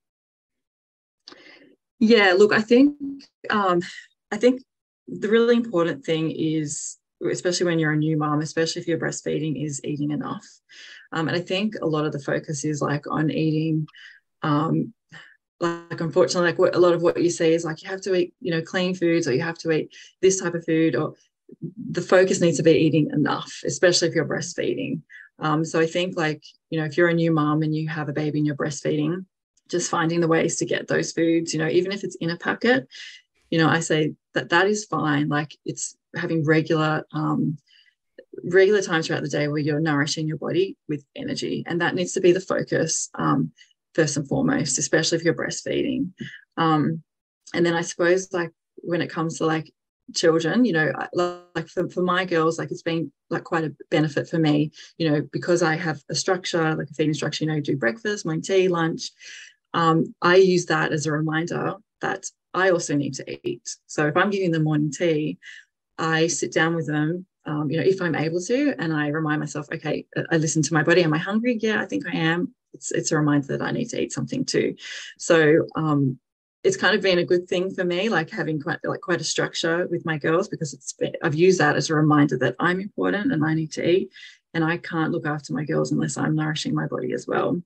Yeah, 2.00 2.34
look, 2.38 2.51
I 2.51 2.62
think 2.62 2.98
um, 3.50 3.81
I 4.31 4.38
think 4.38 4.62
the 5.08 5.30
really 5.30 5.56
important 5.56 6.04
thing 6.04 6.31
is 6.31 6.98
especially 7.32 7.66
when 7.66 7.80
you're 7.80 7.92
a 7.92 7.98
new 7.98 8.18
mom, 8.18 8.42
especially 8.42 8.82
if 8.82 8.88
you're 8.88 9.00
breastfeeding, 9.00 9.64
is 9.64 9.82
eating 9.84 10.12
enough. 10.12 10.46
Um, 11.12 11.28
and 11.28 11.38
I 11.38 11.42
think 11.42 11.76
a 11.82 11.86
lot 11.86 12.06
of 12.06 12.12
the 12.12 12.20
focus 12.20 12.66
is 12.66 12.82
like 12.82 13.08
on 13.08 13.30
eating. 13.32 13.88
Um, 14.42 14.94
like 15.60 16.02
unfortunately, 16.02 16.50
like 16.50 16.60
what, 16.60 16.76
a 16.76 16.80
lot 16.80 16.94
of 16.94 17.02
what 17.02 17.22
you 17.22 17.30
see 17.30 17.54
is 17.54 17.64
like 17.64 17.82
you 17.82 17.90
have 17.90 18.02
to 18.02 18.14
eat, 18.16 18.34
you 18.42 18.52
know, 18.52 18.62
clean 18.62 18.94
foods 18.94 19.28
or 19.28 19.34
you 19.34 19.42
have 19.42 19.58
to 19.60 19.72
eat 19.72 19.96
this 20.22 20.40
type 20.40 20.54
of 20.54 20.66
food, 20.66 20.96
or 20.96 21.14
the 21.90 22.02
focus 22.02 22.42
needs 22.42 22.58
to 22.58 22.64
be 22.64 22.72
eating 22.72 23.10
enough, 23.12 23.62
especially 23.66 24.10
if 24.10 24.16
you're 24.16 24.26
breastfeeding. 24.26 25.02
Um, 25.40 25.64
so 25.64 25.80
I 25.80 25.86
think 25.86 26.18
like 26.18 26.44
you 26.70 26.80
know, 26.80 26.86
if 26.86 26.98
you're 26.98 27.08
a 27.08 27.14
new 27.14 27.32
mom 27.32 27.62
and 27.62 27.74
you 27.74 27.88
have 27.88 28.10
a 28.10 28.14
baby 28.14 28.40
and 28.40 28.46
you're 28.46 28.56
breastfeeding, 28.56 29.26
just 29.70 29.90
finding 29.90 30.20
the 30.20 30.28
ways 30.28 30.58
to 30.58 30.66
get 30.66 30.88
those 30.88 31.12
foods, 31.14 31.54
you 31.54 31.60
know, 31.60 31.70
even 31.70 31.92
if 31.92 32.04
it's 32.04 32.16
in 32.16 32.30
a 32.30 32.38
packet, 32.38 32.88
you 33.50 33.58
know, 33.58 33.70
I 33.70 33.80
say 33.80 34.14
that 34.34 34.50
that 34.50 34.68
is 34.68 34.86
fine. 34.86 35.30
Like 35.30 35.56
it's 35.66 35.96
having 36.16 36.46
regular 36.46 37.04
um, 37.12 37.58
regular 38.44 38.82
times 38.82 39.08
throughout 39.08 39.24
the 39.24 39.30
day 39.30 39.48
where 39.48 39.58
you're 39.60 39.80
nourishing 39.80 40.28
your 40.28 40.38
body 40.38 40.78
with 40.90 41.04
energy. 41.16 41.64
And 41.66 41.82
that 41.82 41.96
needs 41.96 42.14
to 42.14 42.22
be 42.22 42.32
the 42.32 42.42
focus 42.42 43.10
um, 43.16 43.52
first 43.94 44.18
and 44.18 44.28
foremost 44.28 44.78
especially 44.78 45.18
if 45.18 45.24
you're 45.24 45.34
breastfeeding. 45.34 46.12
Um, 46.58 47.04
and 47.54 47.66
then 47.66 47.74
i 47.76 47.82
suppose 47.82 48.32
like 48.34 48.52
when 48.78 49.02
it 49.02 49.10
comes 49.10 49.38
to 49.38 49.46
like 49.46 49.72
children 50.14 50.66
you 50.66 50.74
know 50.74 50.92
like 51.14 51.68
for, 51.68 51.90
for 51.90 52.04
my 52.04 52.26
girls 52.26 52.60
like 52.60 52.70
it's 52.70 52.84
been 52.84 53.12
like 53.30 53.44
quite 53.44 53.64
a 53.64 53.76
benefit 53.90 54.30
for 54.30 54.38
me 54.38 54.72
you 54.98 55.10
know 55.10 55.22
because 55.32 55.64
i 55.64 55.76
have 55.76 56.00
a 56.12 56.16
structure 56.16 56.76
like 56.76 56.88
a 56.90 56.94
feeding 56.94 57.14
structure 57.14 57.44
you 57.44 57.52
know 57.52 57.60
do 57.60 57.76
breakfast 57.76 58.26
morning 58.26 58.42
tea 58.42 58.68
lunch. 58.68 59.12
Um, 59.74 60.14
i 60.22 60.36
use 60.36 60.68
that 60.68 60.92
as 60.92 61.06
a 61.06 61.12
reminder 61.12 61.76
that 62.02 62.26
i 62.54 62.70
also 62.70 62.96
need 62.96 63.16
to 63.16 63.48
eat. 63.48 63.68
So 63.88 64.08
if 64.08 64.16
i'm 64.16 64.30
giving 64.30 64.52
them 64.52 64.64
morning 64.64 64.92
tea 64.92 65.40
I 65.98 66.28
sit 66.28 66.52
down 66.52 66.76
with 66.76 66.88
them, 66.88 67.26
um, 67.46 67.70
you 67.70 67.78
know, 67.78 67.86
if 67.86 68.02
I'm 68.02 68.16
able 68.16 68.42
to, 68.42 68.76
and 68.80 68.94
I 68.94 69.08
remind 69.10 69.40
myself, 69.40 69.68
okay, 69.74 70.06
I 70.32 70.38
listen 70.38 70.62
to 70.64 70.74
my 70.74 70.84
body. 70.84 71.04
Am 71.04 71.14
I 71.14 71.18
hungry? 71.18 71.58
Yeah, 71.62 71.82
I 71.82 71.86
think 71.86 72.06
I 72.08 72.16
am. 72.16 72.54
It's, 72.74 72.92
it's 72.92 73.12
a 73.12 73.18
reminder 73.18 73.48
that 73.48 73.62
I 73.62 73.72
need 73.72 73.90
to 73.90 74.02
eat 74.02 74.12
something 74.12 74.44
too. 74.44 74.76
So 75.18 75.68
um, 75.76 76.20
it's 76.64 76.76
kind 76.76 76.96
of 76.96 77.02
been 77.02 77.20
a 77.20 77.26
good 77.26 77.48
thing 77.48 77.74
for 77.74 77.86
me, 77.86 78.10
like 78.10 78.30
having 78.30 78.60
quite 78.60 78.80
like 78.84 79.02
quite 79.02 79.22
a 79.22 79.26
structure 79.26 79.88
with 79.88 80.06
my 80.06 80.18
girls 80.18 80.48
because 80.48 80.74
it's 80.74 80.94
been, 80.94 81.14
I've 81.24 81.36
used 81.36 81.60
that 81.60 81.76
as 81.76 81.90
a 81.90 81.96
reminder 81.96 82.38
that 82.40 82.56
I'm 82.60 82.82
important 82.82 83.32
and 83.32 83.46
I 83.46 83.54
need 83.54 83.72
to 83.74 83.88
eat, 83.88 84.12
and 84.54 84.64
I 84.64 84.78
can't 84.78 85.12
look 85.12 85.26
after 85.26 85.54
my 85.54 85.64
girls 85.64 85.92
unless 85.92 86.18
I'm 86.18 86.36
nourishing 86.36 86.74
my 86.74 86.88
body 86.88 87.14
as 87.14 87.28
well. 87.28 87.62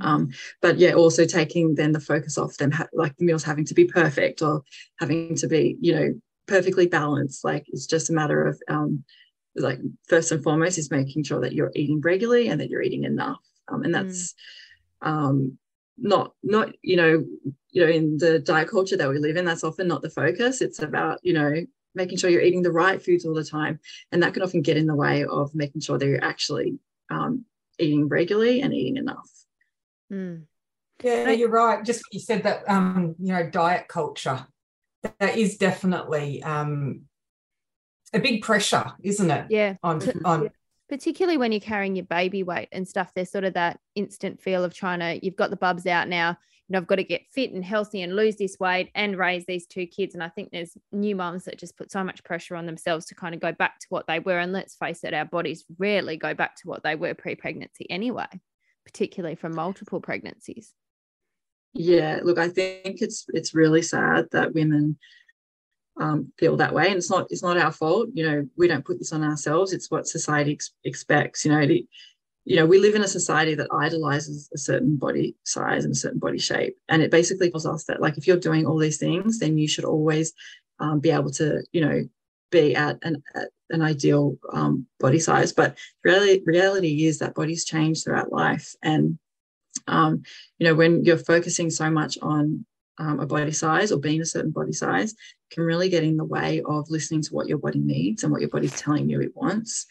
Um, 0.00 0.30
but 0.62 0.78
yeah, 0.78 0.92
also 0.92 1.24
taking 1.24 1.74
then 1.74 1.92
the 1.92 2.00
focus 2.00 2.38
off 2.38 2.56
them, 2.56 2.70
ha- 2.70 2.86
like 2.92 3.16
the 3.16 3.24
meals 3.24 3.42
having 3.42 3.64
to 3.66 3.74
be 3.74 3.84
perfect 3.84 4.40
or 4.40 4.62
having 4.98 5.34
to 5.36 5.48
be, 5.48 5.76
you 5.80 5.94
know, 5.94 6.20
perfectly 6.50 6.86
balanced. 6.86 7.44
Like 7.44 7.64
it's 7.68 7.86
just 7.86 8.10
a 8.10 8.12
matter 8.12 8.44
of 8.46 8.60
um, 8.68 9.04
like 9.54 9.78
first 10.08 10.32
and 10.32 10.42
foremost 10.42 10.78
is 10.78 10.90
making 10.90 11.22
sure 11.22 11.40
that 11.40 11.54
you're 11.54 11.72
eating 11.74 12.00
regularly 12.00 12.48
and 12.48 12.60
that 12.60 12.68
you're 12.68 12.82
eating 12.82 13.04
enough. 13.04 13.40
Um, 13.68 13.84
and 13.84 13.94
that's 13.94 14.34
mm. 15.02 15.08
um, 15.08 15.58
not 15.96 16.34
not 16.42 16.72
you 16.82 16.96
know 16.96 17.24
you 17.70 17.84
know 17.84 17.90
in 17.90 18.18
the 18.18 18.40
diet 18.40 18.68
culture 18.68 18.96
that 18.96 19.08
we 19.08 19.18
live 19.18 19.36
in. 19.36 19.44
That's 19.44 19.64
often 19.64 19.86
not 19.86 20.02
the 20.02 20.10
focus. 20.10 20.60
It's 20.60 20.82
about 20.82 21.20
you 21.22 21.32
know 21.32 21.54
making 21.94 22.18
sure 22.18 22.30
you're 22.30 22.42
eating 22.42 22.62
the 22.62 22.72
right 22.72 23.00
foods 23.02 23.24
all 23.24 23.34
the 23.34 23.44
time, 23.44 23.78
and 24.10 24.22
that 24.22 24.34
can 24.34 24.42
often 24.42 24.62
get 24.62 24.76
in 24.76 24.86
the 24.86 24.96
way 24.96 25.24
of 25.24 25.54
making 25.54 25.80
sure 25.82 25.98
that 25.98 26.06
you're 26.06 26.24
actually 26.24 26.78
um, 27.10 27.44
eating 27.78 28.08
regularly 28.08 28.60
and 28.60 28.74
eating 28.74 28.96
enough. 28.96 29.30
Mm. 30.12 30.42
Yeah, 31.02 31.30
you're 31.30 31.48
right. 31.48 31.82
Just 31.82 32.02
you 32.12 32.20
said 32.20 32.42
that, 32.42 32.68
um, 32.68 33.14
you 33.18 33.32
know, 33.32 33.48
diet 33.48 33.88
culture 33.88 34.46
that 35.02 35.36
is 35.36 35.56
definitely 35.56 36.42
um, 36.42 37.02
a 38.12 38.18
big 38.18 38.42
pressure, 38.42 38.92
isn't 39.02 39.30
it? 39.30 39.46
Yeah. 39.50 39.76
On, 39.82 40.02
on 40.24 40.50
particularly 40.90 41.38
when 41.38 41.52
you're 41.52 41.60
carrying 41.60 41.94
your 41.94 42.04
baby 42.04 42.42
weight 42.42 42.68
and 42.72 42.86
stuff. 42.86 43.12
There's 43.14 43.30
sort 43.30 43.44
of 43.44 43.54
that 43.54 43.78
instant 43.94 44.40
feel 44.40 44.64
of 44.64 44.74
trying 44.74 44.98
to. 44.98 45.24
You've 45.24 45.36
got 45.36 45.50
the 45.50 45.56
bubs 45.56 45.86
out 45.86 46.08
now. 46.08 46.30
You 46.68 46.74
know, 46.74 46.78
I've 46.78 46.86
got 46.88 46.96
to 46.96 47.04
get 47.04 47.22
fit 47.32 47.52
and 47.52 47.64
healthy 47.64 48.02
and 48.02 48.14
lose 48.14 48.36
this 48.36 48.56
weight 48.58 48.90
and 48.94 49.16
raise 49.16 49.46
these 49.46 49.66
two 49.66 49.86
kids. 49.86 50.14
And 50.14 50.22
I 50.22 50.28
think 50.28 50.50
there's 50.50 50.76
new 50.90 51.14
moms 51.14 51.44
that 51.44 51.58
just 51.58 51.76
put 51.76 51.92
so 51.92 52.02
much 52.02 52.24
pressure 52.24 52.56
on 52.56 52.66
themselves 52.66 53.06
to 53.06 53.14
kind 53.14 53.34
of 53.34 53.40
go 53.40 53.52
back 53.52 53.78
to 53.80 53.86
what 53.88 54.06
they 54.08 54.18
were. 54.18 54.38
And 54.38 54.52
let's 54.52 54.74
face 54.74 55.04
it, 55.04 55.14
our 55.14 55.24
bodies 55.24 55.64
rarely 55.78 56.16
go 56.16 56.34
back 56.34 56.56
to 56.56 56.68
what 56.68 56.82
they 56.82 56.96
were 56.96 57.14
pre-pregnancy 57.14 57.88
anyway, 57.88 58.26
particularly 58.84 59.36
from 59.36 59.54
multiple 59.54 60.00
pregnancies. 60.00 60.74
Yeah, 61.72 62.20
look, 62.22 62.38
I 62.38 62.48
think 62.48 63.00
it's 63.00 63.26
it's 63.28 63.54
really 63.54 63.82
sad 63.82 64.26
that 64.32 64.54
women 64.54 64.98
um, 66.00 66.32
feel 66.38 66.56
that 66.56 66.74
way, 66.74 66.86
and 66.88 66.96
it's 66.96 67.10
not 67.10 67.26
it's 67.30 67.42
not 67.42 67.58
our 67.58 67.70
fault. 67.72 68.08
You 68.12 68.28
know, 68.28 68.48
we 68.56 68.66
don't 68.66 68.84
put 68.84 68.98
this 68.98 69.12
on 69.12 69.22
ourselves. 69.22 69.72
It's 69.72 69.90
what 69.90 70.08
society 70.08 70.52
ex- 70.52 70.72
expects. 70.84 71.44
You 71.44 71.52
know, 71.52 71.60
you 71.60 72.56
know, 72.56 72.66
we 72.66 72.78
live 72.78 72.94
in 72.94 73.02
a 73.02 73.08
society 73.08 73.54
that 73.54 73.68
idolizes 73.72 74.48
a 74.52 74.58
certain 74.58 74.96
body 74.96 75.36
size 75.44 75.84
and 75.84 75.92
a 75.92 75.96
certain 75.96 76.18
body 76.18 76.38
shape, 76.38 76.76
and 76.88 77.02
it 77.02 77.10
basically 77.10 77.50
tells 77.50 77.66
us 77.66 77.84
that 77.84 78.00
like 78.00 78.18
if 78.18 78.26
you're 78.26 78.36
doing 78.36 78.66
all 78.66 78.78
these 78.78 78.98
things, 78.98 79.38
then 79.38 79.56
you 79.56 79.68
should 79.68 79.84
always 79.84 80.32
um, 80.80 80.98
be 80.98 81.10
able 81.10 81.30
to, 81.32 81.62
you 81.72 81.82
know, 81.82 82.02
be 82.50 82.74
at 82.74 82.98
an 83.02 83.22
at 83.36 83.50
an 83.68 83.82
ideal 83.82 84.36
um, 84.52 84.86
body 84.98 85.20
size. 85.20 85.52
But 85.52 85.78
reality 86.02 86.42
reality 86.44 87.04
is 87.04 87.20
that 87.20 87.34
bodies 87.34 87.64
change 87.64 88.02
throughout 88.02 88.32
life, 88.32 88.74
and 88.82 89.18
um, 89.86 90.22
you 90.58 90.66
know 90.66 90.74
when 90.74 91.04
you're 91.04 91.18
focusing 91.18 91.70
so 91.70 91.90
much 91.90 92.18
on 92.22 92.64
um, 92.98 93.20
a 93.20 93.26
body 93.26 93.52
size 93.52 93.92
or 93.92 93.98
being 93.98 94.20
a 94.20 94.26
certain 94.26 94.50
body 94.50 94.72
size 94.72 95.14
can 95.50 95.62
really 95.62 95.88
get 95.88 96.04
in 96.04 96.16
the 96.16 96.24
way 96.24 96.62
of 96.66 96.90
listening 96.90 97.22
to 97.22 97.34
what 97.34 97.48
your 97.48 97.58
body 97.58 97.78
needs 97.78 98.22
and 98.22 98.32
what 98.32 98.40
your 98.40 98.50
body's 98.50 98.78
telling 98.78 99.08
you 99.08 99.20
it 99.20 99.34
wants. 99.34 99.86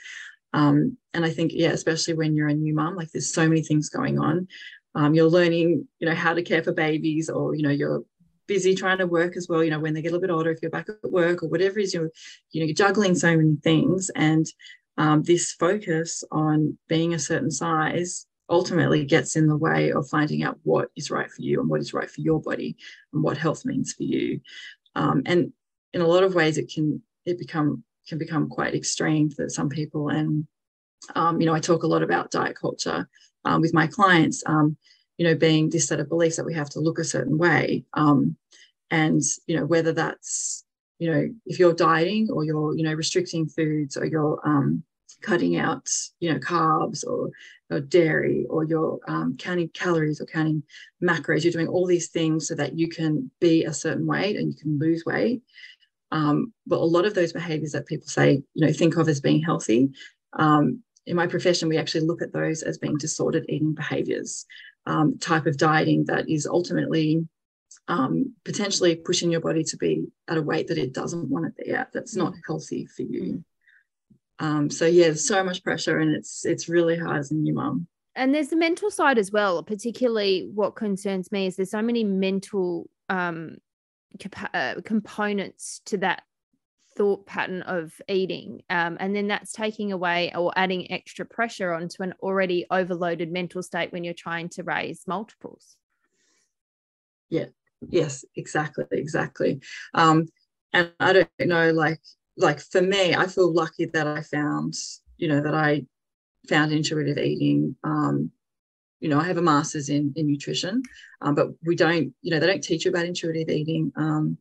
Um, 0.53 0.97
and 1.13 1.23
i 1.23 1.29
think 1.29 1.51
yeah 1.53 1.69
especially 1.69 2.15
when 2.15 2.35
you're 2.35 2.47
a 2.47 2.53
new 2.55 2.73
mom 2.73 2.95
like 2.95 3.11
there's 3.11 3.31
so 3.31 3.47
many 3.47 3.61
things 3.61 3.89
going 3.89 4.19
on. 4.19 4.47
Um, 4.95 5.13
you're 5.13 5.29
learning 5.29 5.87
you 5.99 6.07
know 6.07 6.15
how 6.15 6.33
to 6.33 6.41
care 6.41 6.63
for 6.63 6.73
babies 6.73 7.29
or 7.29 7.55
you 7.55 7.63
know 7.63 7.69
you're 7.69 8.03
busy 8.47 8.73
trying 8.73 8.97
to 8.97 9.05
work 9.05 9.37
as 9.37 9.47
well 9.47 9.63
you 9.63 9.69
know 9.69 9.79
when 9.79 9.93
they 9.93 10.01
get 10.01 10.07
a 10.07 10.11
little 10.15 10.27
bit 10.27 10.33
older 10.33 10.49
if 10.49 10.59
you're 10.63 10.71
back 10.71 10.89
at 10.89 11.11
work 11.11 11.43
or 11.43 11.49
whatever 11.49 11.77
is 11.77 11.93
you're 11.93 12.09
you 12.51 12.59
know 12.59 12.65
you're 12.65 12.73
juggling 12.73 13.13
so 13.13 13.35
many 13.37 13.57
things. 13.63 14.09
And 14.15 14.47
um, 14.99 15.23
this 15.23 15.53
focus 15.53 16.25
on 16.29 16.77
being 16.89 17.13
a 17.13 17.19
certain 17.19 17.51
size 17.51 18.27
ultimately 18.49 19.05
gets 19.05 19.35
in 19.35 19.47
the 19.47 19.57
way 19.57 19.91
of 19.91 20.09
finding 20.09 20.43
out 20.43 20.59
what 20.63 20.89
is 20.95 21.11
right 21.11 21.29
for 21.29 21.41
you 21.41 21.59
and 21.59 21.69
what 21.69 21.81
is 21.81 21.93
right 21.93 22.09
for 22.09 22.21
your 22.21 22.41
body 22.41 22.75
and 23.13 23.23
what 23.23 23.37
health 23.37 23.65
means 23.65 23.93
for 23.93 24.03
you. 24.03 24.39
Um, 24.95 25.21
and 25.25 25.53
in 25.93 26.01
a 26.01 26.07
lot 26.07 26.23
of 26.23 26.35
ways 26.35 26.57
it 26.57 26.71
can 26.73 27.01
it 27.25 27.37
become 27.37 27.83
can 28.07 28.17
become 28.17 28.49
quite 28.49 28.73
extreme 28.73 29.29
for 29.29 29.49
some 29.49 29.69
people. 29.69 30.09
And 30.09 30.47
um, 31.15 31.39
you 31.39 31.45
know 31.45 31.53
i 31.53 31.59
talk 31.59 31.83
a 31.83 31.87
lot 31.87 32.03
about 32.03 32.31
diet 32.31 32.57
culture 32.59 33.07
um, 33.45 33.61
with 33.61 33.73
my 33.73 33.87
clients 33.87 34.43
um, 34.45 34.75
you 35.17 35.25
know 35.25 35.35
being 35.35 35.69
this 35.69 35.87
set 35.87 35.99
of 35.99 36.09
beliefs 36.09 36.35
that 36.35 36.45
we 36.45 36.53
have 36.53 36.69
to 36.71 36.79
look 36.79 36.99
a 36.99 37.03
certain 37.03 37.37
way. 37.37 37.85
Um, 37.93 38.35
and 38.91 39.21
you 39.45 39.55
know 39.55 39.65
whether 39.65 39.93
that's 39.93 40.65
you 40.97 41.11
know 41.11 41.29
if 41.45 41.59
you're 41.59 41.73
dieting 41.73 42.29
or 42.31 42.43
you're 42.43 42.75
you 42.75 42.83
know 42.83 42.93
restricting 42.93 43.47
foods 43.47 43.95
or 43.95 44.05
you're 44.05 44.39
um, 44.43 44.83
cutting 45.21 45.57
out 45.57 45.87
you 46.19 46.31
know 46.31 46.39
carbs 46.39 47.05
or, 47.05 47.29
or 47.69 47.79
dairy 47.79 48.45
or 48.49 48.63
you're 48.63 48.99
um, 49.07 49.35
counting 49.37 49.69
calories 49.69 50.21
or 50.21 50.25
counting 50.25 50.63
macros 51.03 51.43
you're 51.43 51.53
doing 51.53 51.67
all 51.67 51.85
these 51.85 52.09
things 52.09 52.47
so 52.47 52.55
that 52.55 52.77
you 52.77 52.87
can 52.87 53.29
be 53.39 53.65
a 53.65 53.73
certain 53.73 54.05
weight 54.05 54.35
and 54.35 54.51
you 54.51 54.55
can 54.55 54.79
lose 54.79 55.03
weight 55.05 55.41
um, 56.11 56.53
but 56.65 56.79
a 56.79 56.85
lot 56.85 57.05
of 57.05 57.13
those 57.13 57.33
behaviors 57.33 57.71
that 57.71 57.85
people 57.85 58.07
say 58.07 58.41
you 58.53 58.65
know 58.65 58.73
think 58.73 58.97
of 58.97 59.07
as 59.07 59.21
being 59.21 59.41
healthy 59.41 59.89
um, 60.33 60.81
in 61.05 61.15
my 61.15 61.27
profession 61.27 61.69
we 61.69 61.77
actually 61.77 62.05
look 62.05 62.21
at 62.21 62.33
those 62.33 62.63
as 62.63 62.77
being 62.77 62.97
disordered 62.97 63.45
eating 63.49 63.73
behaviors 63.73 64.45
um, 64.85 65.17
type 65.19 65.45
of 65.45 65.57
dieting 65.57 66.05
that 66.05 66.29
is 66.29 66.47
ultimately 66.47 67.27
um, 67.87 68.33
potentially 68.45 68.95
pushing 68.95 69.31
your 69.31 69.41
body 69.41 69.63
to 69.63 69.77
be 69.77 70.05
at 70.27 70.37
a 70.37 70.41
weight 70.41 70.67
that 70.67 70.77
it 70.77 70.93
doesn't 70.93 71.29
want 71.29 71.45
to 71.45 71.63
be 71.63 71.71
at 71.71 71.91
that's 71.91 72.15
not 72.15 72.33
mm. 72.33 72.39
healthy 72.47 72.85
for 72.85 73.01
you 73.01 73.21
mm. 73.21 73.43
Um, 74.39 74.69
so 74.69 74.85
yeah, 74.85 75.13
so 75.13 75.43
much 75.43 75.63
pressure, 75.63 75.99
and 75.99 76.15
it's 76.15 76.45
it's 76.45 76.69
really 76.69 76.97
hard 76.97 77.17
as 77.17 77.31
a 77.31 77.35
new 77.35 77.53
mom. 77.53 77.87
And 78.15 78.33
there's 78.33 78.49
the 78.49 78.55
mental 78.55 78.89
side 78.89 79.17
as 79.17 79.31
well. 79.31 79.61
Particularly, 79.63 80.49
what 80.53 80.75
concerns 80.75 81.31
me 81.31 81.47
is 81.47 81.55
there's 81.55 81.71
so 81.71 81.81
many 81.81 82.03
mental 82.03 82.89
um, 83.09 83.57
comp- 84.21 84.49
uh, 84.53 84.75
components 84.85 85.81
to 85.85 85.97
that 85.99 86.23
thought 86.97 87.25
pattern 87.25 87.61
of 87.63 87.93
eating, 88.07 88.61
um, 88.69 88.97
and 88.99 89.15
then 89.15 89.27
that's 89.27 89.51
taking 89.51 89.91
away 89.91 90.31
or 90.35 90.53
adding 90.55 90.91
extra 90.91 91.25
pressure 91.25 91.73
onto 91.73 92.01
an 92.03 92.13
already 92.21 92.65
overloaded 92.71 93.31
mental 93.31 93.61
state 93.61 93.91
when 93.91 94.03
you're 94.03 94.13
trying 94.13 94.49
to 94.49 94.63
raise 94.63 95.03
multiples. 95.05 95.75
Yeah. 97.29 97.45
Yes. 97.87 98.25
Exactly. 98.35 98.85
Exactly. 98.91 99.61
Um, 99.93 100.27
and 100.73 100.91
I 100.99 101.13
don't 101.13 101.29
know, 101.39 101.71
like 101.71 102.01
like 102.39 102.59
for 102.59 102.81
me, 102.81 103.13
I 103.13 103.27
feel 103.27 103.53
lucky 103.53 103.85
that 103.85 104.07
I 104.07 104.21
found, 104.21 104.73
you 105.17 105.27
know, 105.27 105.41
that 105.41 105.53
I 105.53 105.85
found 106.47 106.71
intuitive 106.71 107.17
eating. 107.17 107.75
Um, 107.83 108.31
you 108.99 109.09
know, 109.09 109.19
I 109.19 109.25
have 109.25 109.37
a 109.37 109.41
master's 109.41 109.89
in 109.89 110.13
in 110.15 110.27
nutrition, 110.27 110.81
um, 111.21 111.35
but 111.35 111.49
we 111.63 111.75
don't, 111.75 112.13
you 112.21 112.31
know, 112.31 112.39
they 112.39 112.47
don't 112.47 112.63
teach 112.63 112.85
you 112.85 112.91
about 112.91 113.05
intuitive 113.05 113.49
eating. 113.49 113.91
Um, 113.95 114.37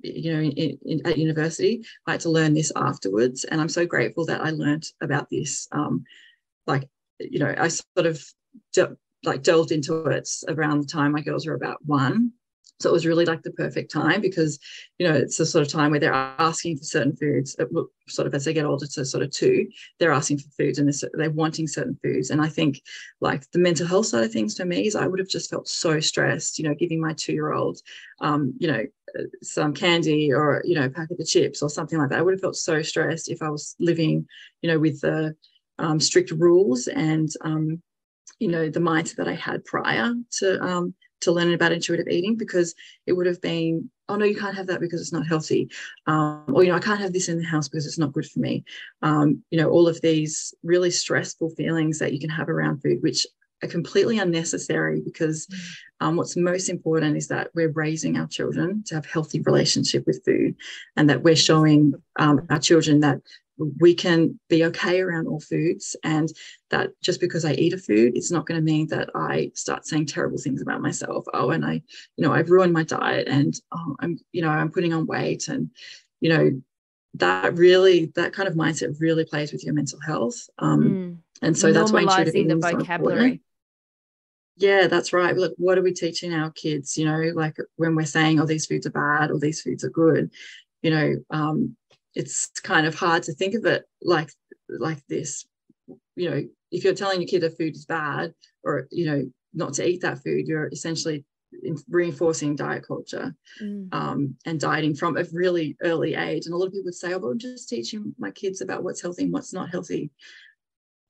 you 0.00 0.32
know, 0.32 0.40
in, 0.40 0.78
in, 0.84 1.06
at 1.06 1.16
university, 1.18 1.84
I 2.06 2.12
had 2.12 2.20
to 2.22 2.30
learn 2.30 2.54
this 2.54 2.72
afterwards, 2.74 3.44
and 3.44 3.60
I'm 3.60 3.68
so 3.68 3.86
grateful 3.86 4.26
that 4.26 4.40
I 4.40 4.50
learned 4.50 4.84
about 5.00 5.28
this. 5.30 5.68
Um, 5.72 6.04
like, 6.66 6.88
you 7.20 7.38
know, 7.38 7.54
I 7.56 7.68
sort 7.68 8.06
of 8.06 8.22
de- 8.72 8.96
like 9.24 9.42
delved 9.42 9.70
into 9.72 10.06
it 10.06 10.28
around 10.48 10.80
the 10.80 10.86
time 10.86 11.12
my 11.12 11.20
girls 11.20 11.46
were 11.46 11.54
about 11.54 11.78
one, 11.84 12.32
so 12.82 12.90
it 12.90 12.92
was 12.92 13.06
really 13.06 13.24
like 13.24 13.42
the 13.42 13.52
perfect 13.52 13.90
time 13.90 14.20
because, 14.20 14.58
you 14.98 15.06
know, 15.06 15.14
it's 15.14 15.36
the 15.36 15.46
sort 15.46 15.64
of 15.64 15.72
time 15.72 15.92
where 15.92 16.00
they're 16.00 16.12
asking 16.12 16.76
for 16.76 16.84
certain 16.84 17.14
foods, 17.16 17.56
uh, 17.58 17.64
sort 18.08 18.26
of 18.26 18.34
as 18.34 18.44
they 18.44 18.52
get 18.52 18.66
older 18.66 18.86
to 18.86 19.04
sort 19.04 19.22
of 19.22 19.30
two, 19.30 19.68
they're 19.98 20.12
asking 20.12 20.38
for 20.38 20.48
foods 20.50 20.78
and 20.78 20.92
they're, 20.92 21.10
they're 21.14 21.30
wanting 21.30 21.68
certain 21.68 21.98
foods. 22.02 22.30
And 22.30 22.42
I 22.42 22.48
think 22.48 22.82
like 23.20 23.48
the 23.52 23.58
mental 23.58 23.86
health 23.86 24.06
side 24.06 24.24
of 24.24 24.32
things 24.32 24.56
for 24.56 24.64
me 24.64 24.86
is 24.86 24.96
I 24.96 25.06
would 25.06 25.20
have 25.20 25.28
just 25.28 25.50
felt 25.50 25.68
so 25.68 26.00
stressed, 26.00 26.58
you 26.58 26.68
know, 26.68 26.74
giving 26.74 27.00
my 27.00 27.12
two 27.12 27.32
year 27.32 27.52
old, 27.52 27.78
um, 28.20 28.54
you 28.58 28.68
know, 28.68 28.84
uh, 29.18 29.22
some 29.42 29.72
candy 29.72 30.32
or, 30.32 30.62
you 30.64 30.74
know, 30.74 30.86
a 30.86 30.90
packet 30.90 31.20
of 31.20 31.26
chips 31.26 31.62
or 31.62 31.70
something 31.70 31.98
like 31.98 32.10
that. 32.10 32.18
I 32.18 32.22
would 32.22 32.34
have 32.34 32.40
felt 32.40 32.56
so 32.56 32.82
stressed 32.82 33.30
if 33.30 33.42
I 33.42 33.48
was 33.48 33.76
living, 33.78 34.26
you 34.62 34.70
know, 34.70 34.78
with 34.78 35.00
the 35.00 35.36
um, 35.78 36.00
strict 36.00 36.32
rules 36.32 36.88
and, 36.88 37.30
um, 37.42 37.82
you 38.42 38.48
know, 38.48 38.68
the 38.68 38.80
mindset 38.80 39.16
that 39.16 39.28
I 39.28 39.34
had 39.34 39.64
prior 39.64 40.12
to 40.38 40.60
um, 40.60 40.94
to 41.20 41.30
learn 41.30 41.54
about 41.54 41.70
intuitive 41.70 42.08
eating 42.08 42.36
because 42.36 42.74
it 43.06 43.12
would 43.12 43.26
have 43.26 43.40
been 43.40 43.88
oh 44.08 44.16
no 44.16 44.24
you 44.24 44.36
can't 44.36 44.56
have 44.56 44.66
that 44.66 44.80
because 44.80 45.00
it's 45.00 45.12
not 45.12 45.26
healthy 45.26 45.70
um, 46.08 46.44
or 46.52 46.64
you 46.64 46.68
know 46.68 46.76
i 46.76 46.80
can't 46.80 47.00
have 47.00 47.12
this 47.12 47.28
in 47.28 47.38
the 47.38 47.44
house 47.44 47.68
because 47.68 47.86
it's 47.86 47.98
not 47.98 48.12
good 48.12 48.26
for 48.26 48.40
me 48.40 48.64
um, 49.02 49.40
you 49.50 49.58
know 49.58 49.70
all 49.70 49.86
of 49.86 50.00
these 50.00 50.52
really 50.64 50.90
stressful 50.90 51.50
feelings 51.50 52.00
that 52.00 52.12
you 52.12 52.18
can 52.18 52.28
have 52.28 52.48
around 52.48 52.82
food 52.82 53.00
which 53.02 53.24
are 53.62 53.68
completely 53.68 54.18
unnecessary 54.18 55.00
because 55.00 55.46
mm. 55.46 55.58
um, 56.00 56.16
what's 56.16 56.36
most 56.36 56.68
important 56.68 57.16
is 57.16 57.28
that 57.28 57.50
we're 57.54 57.70
raising 57.70 58.16
our 58.16 58.26
children 58.26 58.82
to 58.84 58.96
have 58.96 59.06
healthy 59.06 59.40
relationship 59.42 60.04
with 60.04 60.24
food 60.24 60.56
and 60.96 61.08
that 61.08 61.22
we're 61.22 61.36
showing 61.36 61.94
um, 62.18 62.44
our 62.50 62.58
children 62.58 62.98
that 62.98 63.20
we 63.78 63.94
can 63.94 64.38
be 64.48 64.64
okay 64.64 65.00
around 65.00 65.26
all 65.26 65.40
foods. 65.40 65.96
And 66.04 66.32
that 66.70 66.90
just 67.02 67.20
because 67.20 67.44
i 67.44 67.52
eat 67.52 67.74
a 67.74 67.78
food 67.78 68.12
it's 68.16 68.32
not 68.32 68.46
going 68.46 68.58
to 68.58 68.64
mean 68.64 68.88
that 68.88 69.10
i 69.14 69.50
start 69.54 69.86
saying 69.86 70.06
terrible 70.06 70.38
things 70.38 70.62
about 70.62 70.80
myself. 70.80 71.24
Oh 71.32 71.50
and 71.50 71.64
i 71.64 71.74
you 72.16 72.24
know 72.24 72.32
i've 72.32 72.50
ruined 72.50 72.72
my 72.72 72.82
diet 72.82 73.28
and 73.28 73.54
oh, 73.72 73.96
i'm 74.00 74.18
you 74.32 74.42
know 74.42 74.48
i'm 74.48 74.70
putting 74.70 74.92
on 74.92 75.06
weight. 75.06 75.48
And 75.48 75.70
you 76.20 76.30
know 76.30 76.60
that 77.14 77.54
really 77.54 78.06
that 78.14 78.32
kind 78.32 78.48
of 78.48 78.54
mindset 78.54 78.98
really 78.98 79.24
plays 79.24 79.52
with 79.52 79.64
your 79.64 79.74
mental 79.74 80.00
health. 80.00 80.48
Um, 80.58 80.82
mm. 80.82 81.16
and 81.42 81.56
so 81.56 81.72
that's 81.72 81.92
why 81.92 82.02
intuitive 82.02 82.48
the 82.48 82.56
vocabulary 82.56 83.36
so 83.36 83.40
yeah 84.56 84.86
that's 84.86 85.12
right. 85.12 85.36
Look 85.36 85.54
what 85.56 85.78
are 85.78 85.82
we 85.82 85.92
teaching 85.92 86.32
our 86.32 86.50
kids? 86.50 86.96
You 86.96 87.04
know 87.06 87.32
like 87.34 87.56
when 87.76 87.94
we're 87.94 88.06
saying 88.06 88.40
oh 88.40 88.46
these 88.46 88.66
foods 88.66 88.86
are 88.86 88.90
bad 88.90 89.30
or 89.30 89.38
these 89.38 89.60
foods 89.60 89.84
are 89.84 89.90
good 89.90 90.30
you 90.82 90.90
know 90.90 91.14
um, 91.30 91.76
it's 92.14 92.48
kind 92.62 92.86
of 92.86 92.94
hard 92.94 93.22
to 93.24 93.34
think 93.34 93.54
of 93.54 93.64
it 93.64 93.84
like 94.02 94.30
like 94.68 95.04
this. 95.08 95.46
You 96.16 96.30
know 96.30 96.42
if 96.70 96.84
you're 96.84 96.94
telling 96.94 97.20
your 97.20 97.28
kid 97.28 97.44
a 97.44 97.50
food 97.50 97.76
is 97.76 97.84
bad 97.84 98.34
or 98.64 98.88
you 98.90 99.06
know 99.06 99.30
not 99.54 99.74
to 99.74 99.86
eat 99.86 100.00
that 100.00 100.22
food 100.22 100.46
you're 100.46 100.68
essentially 100.68 101.24
reinforcing 101.88 102.56
diet 102.56 102.86
culture 102.86 103.34
mm. 103.62 103.86
um, 103.92 104.34
and 104.46 104.58
dieting 104.58 104.94
from 104.94 105.16
a 105.16 105.24
really 105.32 105.76
early 105.82 106.14
age. 106.14 106.46
And 106.46 106.54
a 106.54 106.56
lot 106.56 106.66
of 106.66 106.72
people 106.72 106.86
would 106.86 106.94
say 106.94 107.12
oh 107.12 107.18
but 107.18 107.28
i'm 107.28 107.38
just 107.38 107.68
teaching 107.68 108.14
my 108.18 108.30
kids 108.30 108.60
about 108.60 108.82
what's 108.82 109.02
healthy 109.02 109.24
and 109.24 109.32
what's 109.32 109.52
not 109.52 109.70
healthy. 109.70 110.10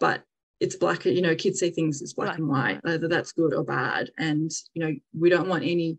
But 0.00 0.22
it's 0.60 0.76
black 0.76 1.04
you 1.04 1.22
know 1.22 1.34
kids 1.34 1.60
see 1.60 1.70
things 1.70 2.02
as 2.02 2.12
black, 2.12 2.28
black 2.28 2.38
and 2.38 2.48
white. 2.48 2.84
whether 2.84 3.08
that's 3.08 3.32
good 3.32 3.54
or 3.54 3.64
bad. 3.64 4.10
And 4.18 4.50
you 4.74 4.84
know 4.84 4.94
we 5.18 5.30
don't 5.30 5.48
want 5.48 5.64
any 5.64 5.98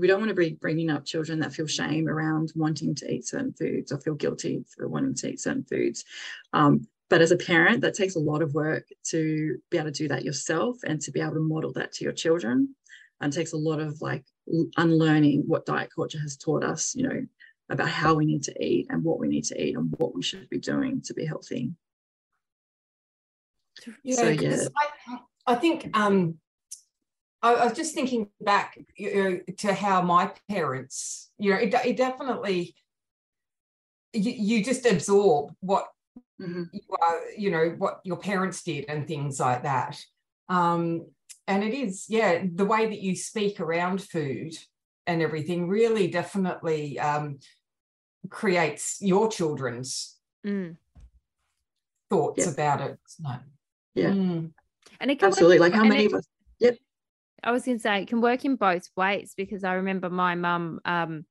we 0.00 0.06
don't 0.06 0.20
want 0.20 0.30
to 0.30 0.34
be 0.34 0.52
bringing 0.60 0.90
up 0.90 1.04
children 1.04 1.38
that 1.40 1.52
feel 1.52 1.66
shame 1.66 2.08
around 2.08 2.52
wanting 2.56 2.94
to 2.96 3.12
eat 3.12 3.26
certain 3.26 3.52
foods 3.52 3.92
or 3.92 4.00
feel 4.00 4.14
guilty 4.14 4.64
for 4.74 4.88
wanting 4.88 5.14
to 5.14 5.30
eat 5.30 5.40
certain 5.40 5.64
foods. 5.64 6.04
Um, 6.54 6.86
but 7.10 7.20
as 7.20 7.32
a 7.32 7.36
parent, 7.36 7.82
that 7.82 7.94
takes 7.94 8.16
a 8.16 8.20
lot 8.20 8.40
of 8.40 8.54
work 8.54 8.88
to 9.08 9.58
be 9.70 9.76
able 9.76 9.90
to 9.90 9.92
do 9.92 10.08
that 10.08 10.24
yourself 10.24 10.78
and 10.84 11.00
to 11.02 11.10
be 11.10 11.20
able 11.20 11.34
to 11.34 11.40
model 11.40 11.72
that 11.74 11.92
to 11.94 12.04
your 12.04 12.12
children. 12.12 12.74
And 13.22 13.30
takes 13.30 13.52
a 13.52 13.58
lot 13.58 13.80
of 13.80 14.00
like 14.00 14.24
unlearning 14.78 15.42
what 15.46 15.66
diet 15.66 15.90
culture 15.94 16.18
has 16.20 16.38
taught 16.38 16.64
us, 16.64 16.94
you 16.96 17.06
know, 17.06 17.26
about 17.68 17.90
how 17.90 18.14
we 18.14 18.24
need 18.24 18.42
to 18.44 18.64
eat 18.64 18.86
and 18.88 19.04
what 19.04 19.18
we 19.18 19.28
need 19.28 19.44
to 19.44 19.62
eat 19.62 19.76
and 19.76 19.92
what 19.98 20.14
we 20.14 20.22
should 20.22 20.48
be 20.48 20.58
doing 20.58 21.02
to 21.02 21.12
be 21.12 21.26
healthy. 21.26 21.70
Yeah, 24.02 24.16
so, 24.16 24.28
yeah. 24.28 24.64
I, 25.06 25.52
I 25.52 25.54
think 25.56 25.94
um, 25.94 26.38
I, 27.42 27.64
was 27.64 27.72
just 27.72 27.94
thinking 27.94 28.28
back 28.40 28.78
you 28.96 29.14
know, 29.14 29.40
to 29.58 29.72
how 29.72 30.02
my 30.02 30.32
parents, 30.48 31.30
you 31.38 31.50
know, 31.52 31.58
it, 31.58 31.74
it 31.84 31.96
definitely, 31.96 32.74
you, 34.12 34.32
you, 34.32 34.64
just 34.64 34.84
absorb 34.84 35.54
what 35.60 35.86
mm-hmm. 36.40 36.64
you 36.72 36.80
are, 37.00 37.20
you 37.36 37.50
know, 37.50 37.74
what 37.78 38.00
your 38.04 38.18
parents 38.18 38.62
did 38.62 38.86
and 38.88 39.06
things 39.06 39.40
like 39.40 39.62
that. 39.62 39.98
Um, 40.48 41.06
and 41.46 41.64
it 41.64 41.72
is, 41.72 42.06
yeah, 42.08 42.44
the 42.54 42.64
way 42.66 42.86
that 42.86 43.00
you 43.00 43.16
speak 43.16 43.60
around 43.60 44.02
food 44.02 44.54
and 45.06 45.22
everything 45.22 45.66
really 45.66 46.08
definitely 46.08 46.98
um, 46.98 47.38
creates 48.28 48.98
your 49.00 49.30
children's 49.30 50.16
mm. 50.46 50.76
thoughts 52.10 52.44
yeah. 52.44 52.52
about 52.52 52.80
it. 52.82 52.98
No. 53.18 53.36
Yeah. 53.94 54.10
Mm. 54.10 54.50
And 55.00 55.10
it 55.10 55.22
absolutely 55.22 55.58
like 55.58 55.72
how 55.72 55.84
many 55.84 56.04
of 56.04 56.14
us. 56.14 56.26
Yep 56.58 56.76
I 57.42 57.52
was 57.52 57.64
going 57.64 57.78
to 57.78 57.82
say 57.82 58.02
it 58.02 58.08
can 58.08 58.20
work 58.20 58.44
in 58.44 58.56
both 58.56 58.88
ways 58.96 59.34
because 59.36 59.64
I 59.64 59.74
remember 59.74 60.10
my 60.10 60.34
mum. 60.34 60.80
Um, 60.84 61.24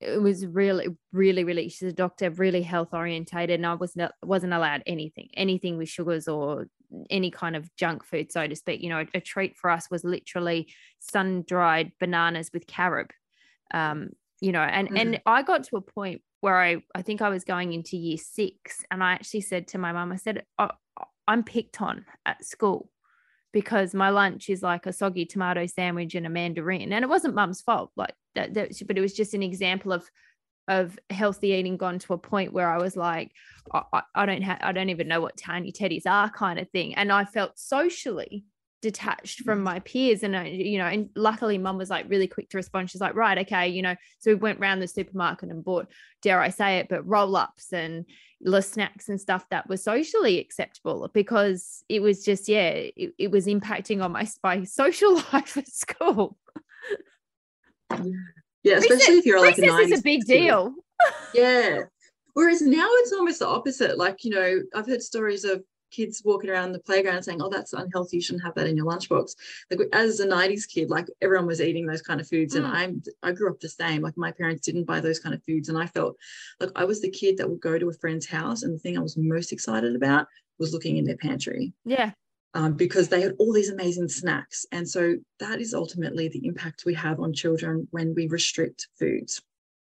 it 0.00 0.20
was 0.20 0.46
really, 0.46 0.88
really, 1.12 1.44
really. 1.44 1.68
She's 1.68 1.90
a 1.90 1.92
doctor, 1.92 2.30
really 2.30 2.62
health 2.62 2.94
orientated, 2.94 3.56
and 3.56 3.66
I 3.66 3.74
was 3.74 3.94
not 3.96 4.12
wasn't 4.22 4.54
allowed 4.54 4.82
anything, 4.86 5.28
anything 5.34 5.76
with 5.76 5.90
sugars 5.90 6.26
or 6.26 6.68
any 7.10 7.30
kind 7.30 7.54
of 7.54 7.74
junk 7.76 8.04
food, 8.04 8.32
so 8.32 8.46
to 8.46 8.56
speak. 8.56 8.80
You 8.80 8.88
know, 8.88 9.04
a, 9.12 9.20
treat 9.20 9.56
for 9.56 9.70
us 9.70 9.90
was 9.90 10.02
literally 10.02 10.72
sun 11.00 11.44
dried 11.46 11.92
bananas 12.00 12.50
with 12.52 12.66
carob. 12.66 13.10
Um, 13.74 14.10
you 14.40 14.52
know, 14.52 14.62
and 14.62 14.88
mm-hmm. 14.88 14.96
and 14.96 15.20
I 15.26 15.42
got 15.42 15.64
to 15.64 15.76
a 15.76 15.82
point 15.82 16.22
where 16.40 16.58
I 16.58 16.82
I 16.94 17.02
think 17.02 17.20
I 17.20 17.28
was 17.28 17.44
going 17.44 17.74
into 17.74 17.98
year 17.98 18.16
six, 18.16 18.82
and 18.90 19.04
I 19.04 19.12
actually 19.12 19.42
said 19.42 19.68
to 19.68 19.78
my 19.78 19.92
mum, 19.92 20.12
I 20.12 20.16
said, 20.16 20.44
oh, 20.58 20.70
I'm 21.28 21.44
picked 21.44 21.82
on 21.82 22.06
at 22.24 22.42
school 22.44 22.88
because 23.52 23.94
my 23.94 24.10
lunch 24.10 24.48
is 24.48 24.62
like 24.62 24.86
a 24.86 24.92
soggy 24.92 25.26
tomato 25.26 25.66
sandwich 25.66 26.14
and 26.14 26.26
a 26.26 26.30
mandarin 26.30 26.92
and 26.92 27.04
it 27.04 27.08
wasn't 27.08 27.34
mum's 27.34 27.60
fault 27.60 27.90
like 27.96 28.14
that, 28.34 28.54
that 28.54 28.72
but 28.86 28.96
it 28.96 29.00
was 29.00 29.12
just 29.12 29.34
an 29.34 29.42
example 29.42 29.92
of 29.92 30.08
of 30.68 30.96
healthy 31.10 31.48
eating 31.48 31.76
gone 31.76 31.98
to 31.98 32.12
a 32.12 32.18
point 32.18 32.52
where 32.52 32.70
I 32.70 32.78
was 32.78 32.96
like, 32.96 33.32
I, 33.74 34.02
I 34.14 34.24
don't 34.24 34.42
have, 34.42 34.58
I 34.60 34.70
don't 34.70 34.90
even 34.90 35.08
know 35.08 35.20
what 35.20 35.36
tiny 35.36 35.72
teddies 35.72 36.06
are, 36.06 36.30
kind 36.30 36.60
of 36.60 36.70
thing. 36.70 36.94
And 36.94 37.10
I 37.10 37.24
felt 37.24 37.58
socially 37.58 38.44
detached 38.82 39.40
from 39.40 39.62
my 39.62 39.78
peers 39.80 40.22
and 40.22 40.34
uh, 40.34 40.40
you 40.40 40.78
know 40.78 40.86
and 40.86 41.10
luckily 41.14 41.58
mum 41.58 41.76
was 41.76 41.90
like 41.90 42.08
really 42.08 42.26
quick 42.26 42.48
to 42.48 42.56
respond. 42.56 42.90
She's 42.90 43.00
like 43.00 43.14
right 43.14 43.38
okay 43.38 43.68
you 43.68 43.82
know 43.82 43.94
so 44.18 44.30
we 44.30 44.36
went 44.36 44.58
around 44.58 44.80
the 44.80 44.88
supermarket 44.88 45.50
and 45.50 45.64
bought 45.64 45.88
dare 46.22 46.40
i 46.40 46.48
say 46.48 46.78
it 46.78 46.88
but 46.88 47.06
roll 47.06 47.36
ups 47.36 47.72
and 47.72 48.06
the 48.40 48.62
snacks 48.62 49.08
and 49.08 49.20
stuff 49.20 49.44
that 49.50 49.68
was 49.68 49.84
socially 49.84 50.38
acceptable 50.38 51.10
because 51.12 51.84
it 51.88 52.00
was 52.00 52.24
just 52.24 52.48
yeah 52.48 52.70
it, 52.70 53.12
it 53.18 53.30
was 53.30 53.46
impacting 53.46 54.02
on 54.02 54.12
my, 54.12 54.26
my 54.42 54.64
social 54.64 55.14
life 55.32 55.56
at 55.56 55.68
school. 55.68 56.36
Yeah. 58.62 58.76
Especially 58.76 58.94
recess, 58.94 59.08
if 59.08 59.26
you're 59.26 59.40
like 59.40 59.58
a 59.58 59.64
is 59.64 59.98
a 59.98 60.02
big 60.02 60.24
deal. 60.24 60.74
Yeah. 61.34 61.82
Whereas 62.34 62.62
now 62.62 62.86
it's 62.88 63.12
almost 63.12 63.40
the 63.40 63.46
opposite. 63.46 63.98
Like 63.98 64.24
you 64.24 64.30
know 64.30 64.60
i've 64.74 64.86
heard 64.86 65.02
stories 65.02 65.44
of 65.44 65.62
kids 65.90 66.22
walking 66.24 66.50
around 66.50 66.72
the 66.72 66.78
playground 66.78 67.22
saying, 67.22 67.40
"Oh, 67.42 67.48
that's 67.48 67.72
unhealthy. 67.72 68.16
You 68.16 68.22
shouldn't 68.22 68.44
have 68.44 68.54
that 68.54 68.66
in 68.66 68.76
your 68.76 68.86
lunchbox." 68.86 69.34
Like 69.70 69.80
as 69.92 70.20
a 70.20 70.26
'90s 70.26 70.68
kid, 70.68 70.90
like 70.90 71.06
everyone 71.20 71.46
was 71.46 71.60
eating 71.60 71.86
those 71.86 72.02
kind 72.02 72.20
of 72.20 72.28
foods, 72.28 72.54
mm. 72.54 72.58
and 72.58 72.66
I'm 72.66 73.02
I 73.22 73.32
grew 73.32 73.50
up 73.50 73.60
the 73.60 73.68
same. 73.68 74.02
Like 74.02 74.16
my 74.16 74.32
parents 74.32 74.64
didn't 74.64 74.84
buy 74.84 75.00
those 75.00 75.20
kind 75.20 75.34
of 75.34 75.42
foods, 75.44 75.68
and 75.68 75.78
I 75.78 75.86
felt 75.86 76.16
like 76.60 76.70
I 76.76 76.84
was 76.84 77.00
the 77.00 77.10
kid 77.10 77.36
that 77.38 77.48
would 77.48 77.60
go 77.60 77.78
to 77.78 77.88
a 77.88 77.94
friend's 77.94 78.26
house, 78.26 78.62
and 78.62 78.74
the 78.74 78.78
thing 78.78 78.96
I 78.96 79.02
was 79.02 79.16
most 79.16 79.52
excited 79.52 79.94
about 79.94 80.26
was 80.58 80.72
looking 80.72 80.96
in 80.96 81.04
their 81.04 81.16
pantry. 81.16 81.72
Yeah. 81.84 82.12
Um, 82.52 82.72
because 82.72 83.08
they 83.08 83.20
had 83.20 83.36
all 83.38 83.52
these 83.52 83.70
amazing 83.70 84.08
snacks. 84.08 84.66
And 84.72 84.88
so 84.88 85.14
that 85.38 85.60
is 85.60 85.72
ultimately 85.72 86.28
the 86.28 86.44
impact 86.44 86.82
we 86.84 86.94
have 86.94 87.20
on 87.20 87.32
children 87.32 87.86
when 87.92 88.12
we 88.12 88.26
restrict 88.26 88.88
foods 88.98 89.40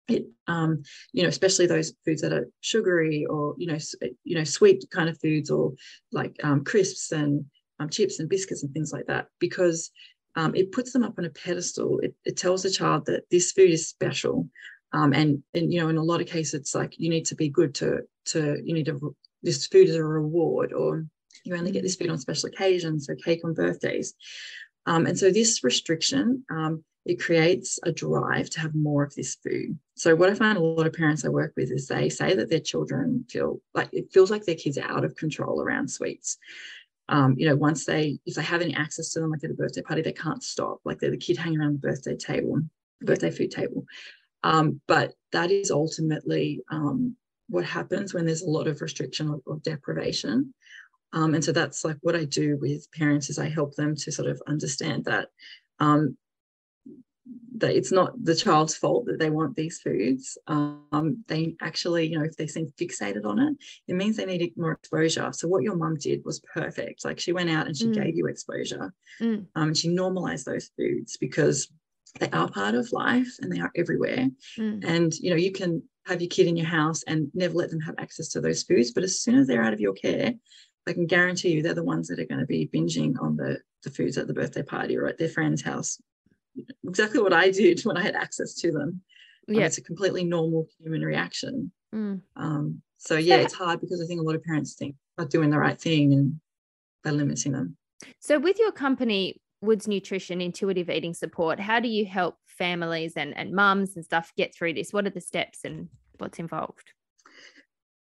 it 0.09 0.27
um, 0.47 0.83
you 1.13 1.23
know 1.23 1.29
especially 1.29 1.67
those 1.67 1.93
foods 2.05 2.23
that 2.23 2.33
are 2.33 2.49
sugary 2.61 3.27
or 3.27 3.55
you 3.59 3.67
know 3.67 3.79
you 4.25 4.37
know 4.37 4.45
sweet 4.45 4.85
kind 4.91 5.09
of 5.09 5.21
foods 5.21 5.51
or 5.51 5.73
like 6.13 6.37
um, 6.43 6.65
crisps 6.65 7.13
and 7.13 7.45
um, 7.81 7.89
chips 7.89 8.21
and 8.21 8.29
biscuits 8.29 8.63
and 8.63 8.73
things 8.73 8.93
like 8.93 9.07
that 9.07 9.27
because 9.39 9.91
um, 10.37 10.55
it 10.55 10.73
puts 10.73 10.93
them 10.93 11.03
up 11.03 11.15
on 11.19 11.25
a 11.25 11.31
pedestal. 11.31 11.99
It, 12.01 12.15
it 12.25 12.37
tells 12.37 12.63
the 12.63 12.71
child 12.71 13.07
that 13.07 13.25
this 13.31 13.53
food 13.53 13.71
is 13.71 13.89
special 13.89 14.49
um, 14.93 15.13
and 15.13 15.43
and 15.55 15.73
you 15.73 15.81
know 15.81 15.89
in 15.89 15.97
a 15.97 16.03
lot 16.03 16.21
of 16.21 16.27
cases 16.27 16.55
it's 16.55 16.75
like 16.75 16.99
you 16.99 17.11
need 17.11 17.27
to 17.27 17.35
be 17.35 17.49
good 17.49 17.75
to 17.77 18.01
to 18.27 18.61
you 18.65 18.75
need 18.75 18.87
to 18.87 19.17
this 19.43 19.67
food 19.67 19.89
is 19.89 19.97
a 19.97 20.05
reward 20.05 20.73
or 20.73 21.07
you 21.45 21.55
only 21.55 21.71
get 21.71 21.83
this 21.83 21.97
food 21.97 22.11
on 22.11 22.19
special 22.19 22.49
occasions 22.49 23.07
so 23.07 23.15
cake 23.15 23.41
on 23.45 23.55
birthdays. 23.55 24.15
Um, 24.87 25.07
and 25.07 25.19
so 25.19 25.31
this 25.31 25.65
restriction 25.65 26.45
it 27.07 27.21
creates 27.21 27.79
a 27.85 27.93
drive 27.93 28.51
to 28.51 28.61
have 28.61 28.75
more 28.75 29.05
of 29.05 29.15
this 29.15 29.37
food. 29.37 29.79
So 29.95 30.17
what 30.17 30.29
I 30.29 30.35
find 30.35 30.59
a 30.59 30.63
lot 30.63 30.87
of 30.87 30.93
parents 30.93 31.25
I 31.25 31.29
work 31.29 31.53
with 31.57 31.71
is 31.71 31.87
they 31.87 32.09
say 32.09 32.35
that 32.35 32.51
their 32.51 32.61
children 32.61 33.25
feel 33.31 33.61
like 33.75 33.89
it 33.93 34.13
feels 34.13 34.31
like 34.31 34.45
their 34.45 34.57
kids 34.57 34.77
are 34.77 34.91
out 34.91 35.05
of 35.05 35.15
control 35.15 35.63
around 35.63 35.89
sweets. 35.89 36.37
Um, 37.09 37.37
you 37.39 37.49
know, 37.49 37.55
once 37.55 37.87
they 37.87 38.19
if 38.27 38.35
they 38.35 38.43
have 38.43 38.61
any 38.61 38.75
access 38.75 39.11
to 39.13 39.21
them, 39.21 39.31
like 39.31 39.45
at 39.45 39.53
a 39.53 39.55
birthday 39.55 39.83
party, 39.83 40.03
they 40.03 40.13
can't 40.13 40.43
stop. 40.43 40.81
Like 40.85 40.99
they're 40.99 41.13
the 41.13 41.17
kid 41.17 41.37
hanging 41.37 41.61
around 41.61 41.75
the 41.75 41.89
birthday 41.89 42.17
table, 42.17 42.61
birthday 43.01 43.31
food 43.31 43.53
table. 43.53 43.85
Um, 44.43 44.81
but 44.89 45.15
that 45.31 45.53
is 45.53 45.71
ultimately 45.71 46.63
um, 46.71 47.17
what 47.49 47.65
happens 47.65 48.13
when 48.13 48.27
there's 48.27 48.43
a 48.43 48.51
lot 48.51 48.67
of 48.67 48.81
restriction 48.81 49.31
or, 49.31 49.41
or 49.47 49.61
deprivation. 49.63 50.53
Um, 51.13 51.35
and 51.35 51.45
so 51.45 51.53
that's 51.53 51.85
like 51.85 51.99
what 52.03 52.17
I 52.17 52.25
do 52.25 52.59
with 52.61 52.91
parents 52.91 53.31
is 53.31 53.39
I 53.39 53.49
help 53.49 53.77
them 53.77 53.95
to 53.95 54.11
sort 54.11 54.29
of 54.29 54.43
understand 54.49 55.05
that 55.05 55.29
um, 55.79 56.17
that 57.59 57.75
it's 57.75 57.93
not 57.93 58.13
the 58.23 58.35
child's 58.35 58.77
fault 58.77 59.07
that 59.07 59.19
they 59.19 59.31
want 59.31 59.57
these 59.57 59.81
foods. 59.81 60.37
Um, 60.47 61.25
they 61.27 61.57
actually, 61.63 62.07
you 62.07 62.19
know, 62.19 62.25
if 62.25 62.37
they 62.37 62.47
seem 62.47 62.73
fixated 62.79 63.25
on 63.25 63.39
it, 63.39 63.57
it 63.89 63.95
means 63.95 64.17
they 64.17 64.27
need 64.27 64.53
more 64.57 64.73
exposure. 64.73 65.33
So 65.33 65.49
what 65.49 65.63
your 65.63 65.77
mum 65.77 65.97
did 65.97 66.25
was 66.25 66.41
perfect. 66.41 67.05
Like 67.05 67.19
she 67.19 67.33
went 67.33 67.51
out 67.51 67.67
and 67.67 67.77
she 67.77 67.87
mm. 67.87 67.95
gave 67.95 68.17
you 68.17 68.27
exposure, 68.27 68.93
mm. 69.21 69.47
um, 69.55 69.69
and 69.69 69.77
she 69.77 69.89
normalized 69.89 70.47
those 70.47 70.71
foods 70.77 71.17
because 71.17 71.69
they 72.19 72.31
are 72.31 72.49
part 72.49 72.75
of 72.75 72.93
life 72.93 73.29
and 73.41 73.53
they 73.53 73.61
are 73.61 73.73
everywhere. 73.75 74.29
Mm. 74.59 74.85
And 74.85 75.15
you 75.19 75.31
know, 75.31 75.37
you 75.37 75.53
can 75.53 75.83
have 76.07 76.21
your 76.21 76.31
kid 76.31 76.47
in 76.47 76.57
your 76.57 76.67
house 76.67 77.03
and 77.05 77.31
never 77.35 77.55
let 77.55 77.71
them 77.71 77.81
have 77.81 77.97
access 77.99 78.29
to 78.29 78.41
those 78.41 78.63
foods, 78.63 78.93
but 78.93 79.03
as 79.03 79.21
soon 79.21 79.37
as 79.37 79.47
they're 79.47 79.65
out 79.65 79.73
of 79.73 79.81
your 79.81 79.95
care, 79.95 80.35
I 80.87 80.93
can 80.93 81.07
guarantee 81.07 81.51
you 81.51 81.63
they're 81.63 81.75
the 81.75 81.83
ones 81.83 82.07
that 82.09 82.21
are 82.21 82.27
going 82.27 82.41
to 82.41 82.47
be 82.47 82.71
binging 82.73 83.21
on 83.21 83.37
the 83.37 83.59
the 83.83 83.91
foods 83.91 84.19
at 84.19 84.27
the 84.27 84.35
birthday 84.35 84.63
party 84.63 84.97
or 84.97 85.07
at 85.07 85.17
their 85.17 85.29
friend's 85.29 85.63
house 85.63 86.01
exactly 86.85 87.21
what 87.21 87.33
I 87.33 87.51
did 87.51 87.81
when 87.83 87.97
I 87.97 88.03
had 88.03 88.15
access 88.15 88.55
to 88.55 88.73
them. 88.73 89.03
Yeah. 89.49 89.59
Um, 89.59 89.63
it's 89.65 89.79
a 89.79 89.83
completely 89.83 90.25
normal 90.25 90.67
human 90.79 91.03
reaction. 91.03 91.71
Mm. 91.95 92.21
Um, 92.37 92.83
so 92.99 93.17
yeah, 93.17 93.37
it's 93.37 93.55
hard 93.55 93.81
because 93.81 94.03
I 94.03 94.07
think 94.07 94.21
a 94.21 94.25
lot 94.25 94.35
of 94.35 94.43
parents 94.43 94.75
think 94.75 94.97
are 95.19 95.25
doing 95.25 95.51
the 95.51 95.59
right 95.59 95.81
thing 95.81 96.13
and 96.13 96.41
they're 97.05 97.13
limiting 97.13 97.53
them. 97.53 97.77
So 98.21 98.39
with 98.39 98.59
your 98.59 98.73
company, 98.73 99.41
Woods 99.61 99.89
Nutrition 99.89 100.41
Intuitive 100.41 100.91
Eating 100.91 101.15
Support, 101.15 101.61
how 101.61 101.81
do 101.81 101.89
you 101.89 102.05
help 102.05 102.37
families 102.47 103.15
and, 103.17 103.37
and 103.37 103.53
mums 103.53 103.97
and 103.97 104.05
stuff 104.05 104.33
get 104.37 104.55
through 104.55 104.75
this? 104.75 104.93
What 104.93 105.07
are 105.07 105.11
the 105.11 105.21
steps 105.21 105.61
and 105.65 105.89
what's 106.19 106.39
involved? 106.39 106.93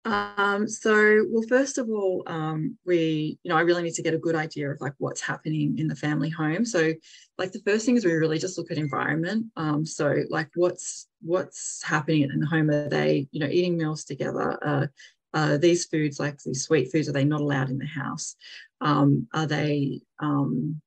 Um, 0.06 0.66
so, 0.66 1.26
well, 1.28 1.44
first 1.48 1.76
of 1.76 1.88
all, 1.90 2.22
um, 2.26 2.78
we, 2.86 3.38
you 3.42 3.50
know, 3.50 3.56
I 3.56 3.60
really 3.60 3.82
need 3.82 3.94
to 3.94 4.02
get 4.02 4.14
a 4.14 4.18
good 4.18 4.34
idea 4.34 4.70
of 4.70 4.80
like 4.80 4.94
what's 4.98 5.20
happening 5.20 5.78
in 5.78 5.88
the 5.88 5.94
family 5.94 6.30
home. 6.30 6.64
So, 6.64 6.94
like 7.36 7.52
the 7.52 7.60
first 7.66 7.84
thing 7.84 7.96
is 7.96 8.04
we 8.04 8.12
really 8.12 8.38
just 8.38 8.56
look 8.56 8.70
at 8.70 8.78
environment. 8.78 9.46
Um, 9.56 9.84
so, 9.84 10.22
like 10.30 10.48
what's 10.54 11.08
what's 11.20 11.82
happening 11.82 12.22
in 12.22 12.40
the 12.40 12.46
home? 12.46 12.70
Are 12.70 12.88
they, 12.88 13.28
you 13.30 13.40
know, 13.40 13.48
eating 13.50 13.76
meals 13.76 14.04
together? 14.04 14.58
Uh, 14.64 14.86
uh, 15.32 15.58
these 15.58 15.84
foods, 15.84 16.18
like 16.18 16.38
these 16.42 16.64
sweet 16.64 16.90
foods, 16.90 17.08
are 17.08 17.12
they 17.12 17.24
not 17.24 17.40
allowed 17.40 17.70
in 17.70 17.78
the 17.78 17.86
house? 17.86 18.36
Um, 18.80 19.28
are 19.34 19.46
they, 19.46 20.00
um, 20.18 20.80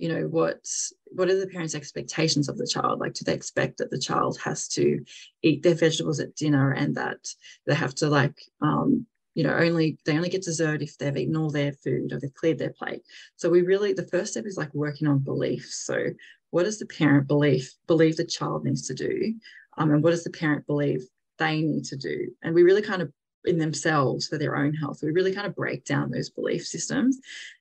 you 0.00 0.08
know 0.08 0.22
what 0.22 0.66
what 1.12 1.28
are 1.28 1.38
the 1.38 1.46
parents 1.46 1.74
expectations 1.74 2.48
of 2.48 2.56
the 2.56 2.66
child? 2.66 3.00
Like 3.00 3.12
do 3.12 3.24
they 3.24 3.34
expect 3.34 3.78
that 3.78 3.90
the 3.90 3.98
child 3.98 4.38
has 4.40 4.66
to 4.68 5.04
eat 5.42 5.62
their 5.62 5.74
vegetables 5.74 6.20
at 6.20 6.34
dinner 6.34 6.72
and 6.72 6.94
that 6.96 7.28
they 7.66 7.74
have 7.74 7.94
to 7.96 8.08
like 8.08 8.40
um, 8.62 9.06
you 9.34 9.44
know 9.44 9.54
only 9.54 9.98
they 10.06 10.16
only 10.16 10.30
get 10.30 10.42
dessert 10.42 10.80
if 10.80 10.96
they've 10.96 11.16
eaten 11.16 11.36
all 11.36 11.50
their 11.50 11.72
food 11.72 12.12
or 12.12 12.18
they've 12.18 12.32
cleared 12.32 12.58
their 12.58 12.72
plate? 12.72 13.02
So 13.36 13.50
we 13.50 13.60
really 13.60 13.92
the 13.92 14.06
first 14.06 14.32
step 14.32 14.46
is 14.46 14.56
like 14.56 14.72
working 14.72 15.06
on 15.06 15.18
beliefs. 15.18 15.84
So 15.84 16.06
what 16.48 16.64
does 16.64 16.78
the 16.78 16.86
parent 16.86 17.28
believe 17.28 17.70
believe 17.86 18.16
the 18.16 18.24
child 18.24 18.64
needs 18.64 18.86
to 18.86 18.94
do? 18.94 19.34
Um, 19.76 19.90
and 19.90 20.02
what 20.02 20.12
does 20.12 20.24
the 20.24 20.30
parent 20.30 20.66
believe 20.66 21.02
they 21.38 21.60
need 21.60 21.84
to 21.84 21.96
do? 21.96 22.28
And 22.42 22.54
we 22.54 22.62
really 22.62 22.82
kind 22.82 23.02
of 23.02 23.12
in 23.44 23.58
themselves 23.58 24.28
for 24.28 24.38
their 24.38 24.56
own 24.56 24.74
health 24.74 25.00
we 25.02 25.10
really 25.12 25.32
kind 25.32 25.46
of 25.46 25.54
break 25.54 25.84
down 25.84 26.10
those 26.10 26.28
belief 26.28 26.66
systems 26.66 27.18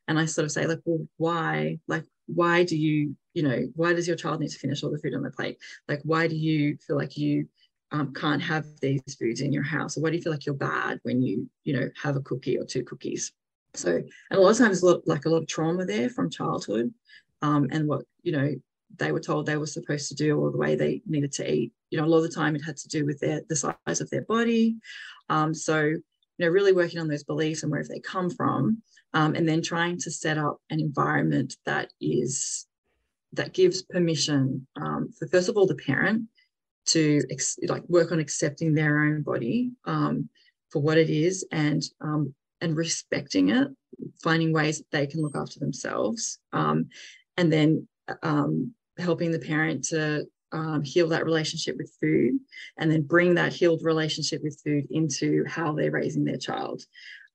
and 0.10 0.20
i 0.20 0.26
sort 0.26 0.44
of 0.44 0.52
say 0.52 0.68
like 0.68 0.82
well 0.84 1.08
why 1.16 1.80
like 1.88 2.04
why 2.28 2.64
do 2.64 2.78
you 2.78 3.16
you 3.34 3.44
know 3.44 3.68
why 3.76 3.94
does 3.94 4.08
your 4.08 4.16
child 4.16 4.40
need 4.40 4.50
to 4.50 4.60
finish 4.60 4.84
all 4.84 4.92
the 4.92 5.00
food 5.00 5.16
on 5.16 5.24
the 5.24 5.32
plate? 5.32 5.58
Like 5.88 6.02
why 6.04 6.28
do 6.28 6.36
you 6.36 6.78
feel 6.86 6.98
like 6.98 7.18
you 7.18 7.48
um, 7.92 8.14
can't 8.14 8.42
have 8.42 8.66
these 8.82 9.02
foods 9.20 9.42
in 9.42 9.52
your 9.52 9.64
house? 9.64 9.98
Or 9.98 10.02
why 10.02 10.12
do 10.12 10.18
you 10.18 10.22
feel 10.22 10.32
like 10.32 10.46
you're 10.46 10.56
bad 10.56 11.00
when 11.04 11.22
you 11.22 11.50
you 11.64 11.74
know 11.74 11.90
have 12.02 12.16
a 12.16 12.22
cookie 12.22 12.58
or 12.58 12.66
two 12.66 12.84
cookies? 12.84 13.32
So 13.74 13.96
and 13.96 14.40
a 14.40 14.40
lot 14.40 14.52
of 14.52 14.58
times 14.58 14.82
a 14.82 14.86
lot, 14.86 15.08
like 15.08 15.26
a 15.26 15.30
lot 15.30 15.42
of 15.42 15.48
trauma 15.48 15.86
there 15.86 16.10
from 16.10 16.30
childhood 16.30 16.94
um, 17.42 17.68
and 17.72 17.88
what 17.88 18.04
you 18.24 18.32
know 18.32 18.50
they 18.98 19.12
were 19.12 19.20
told 19.20 19.46
they 19.46 19.58
were 19.58 19.68
supposed 19.68 20.10
to 20.10 20.16
do 20.16 20.38
or 20.40 20.52
the 20.52 20.58
way 20.58 20.76
they 20.76 21.02
needed 21.06 21.32
to 21.34 21.52
eat. 21.52 21.72
You 21.90 22.00
know 22.00 22.06
a 22.06 22.08
lot 22.08 22.18
of 22.18 22.24
the 22.24 22.36
time 22.36 22.56
it 22.56 22.62
had 22.62 22.78
to 22.78 22.88
do 22.88 23.06
with 23.06 23.20
their 23.20 23.42
the 23.50 23.56
size 23.56 24.02
of 24.02 24.10
their 24.10 24.24
body. 24.24 24.78
Um, 25.30 25.54
so 25.54 25.94
you 26.40 26.46
know 26.46 26.52
really 26.52 26.74
working 26.74 27.00
on 27.00 27.08
those 27.08 27.24
beliefs 27.24 27.62
and 27.62 27.72
where 27.72 27.84
they 27.84 28.00
come 28.00 28.30
from 28.30 28.82
um, 29.14 29.36
and 29.36 29.48
then 29.48 29.62
trying 29.62 30.00
to 30.00 30.10
set 30.10 30.38
up 30.38 30.58
an 30.70 30.80
environment 30.80 31.58
that 31.66 31.92
is 32.02 32.66
that 33.34 33.54
gives 33.54 33.84
permission 33.84 34.66
um, 34.82 35.12
for 35.20 35.28
first 35.28 35.50
of 35.50 35.58
all 35.58 35.68
the 35.68 35.76
parent 35.76 36.24
to 36.86 37.22
ex- 37.30 37.60
like 37.68 37.84
work 37.88 38.12
on 38.12 38.20
accepting 38.20 38.74
their 38.74 39.04
own 39.04 39.22
body 39.22 39.72
um, 39.86 40.28
for 40.72 40.82
what 40.82 40.98
it 40.98 41.10
is 41.10 41.46
and 41.52 41.84
um, 42.02 42.34
and 42.62 42.76
respecting 42.76 43.50
it, 43.50 43.68
finding 44.22 44.52
ways 44.52 44.80
that 44.80 44.92
they 44.92 45.08
can 45.08 45.22
look 45.22 45.36
after 45.36 45.60
themselves, 45.60 46.40
um, 46.52 46.88
and 47.38 47.54
then 47.54 47.88
um, 48.24 48.74
helping 48.98 49.32
the 49.32 49.40
parent 49.40 49.84
to 49.86 50.26
um, 50.52 50.84
heal 50.84 51.08
that 51.10 51.26
relationship 51.26 51.78
with 51.78 51.96
food 52.02 52.40
and 52.78 52.92
then 52.92 53.02
bring 53.02 53.36
that 53.36 53.54
healed 53.54 53.84
relationship 53.84 54.42
with 54.44 54.60
food 54.64 54.88
into 54.90 55.44
how 55.48 55.74
they're 55.74 55.92
raising 55.92 56.26
their 56.26 56.38
child. 56.38 56.84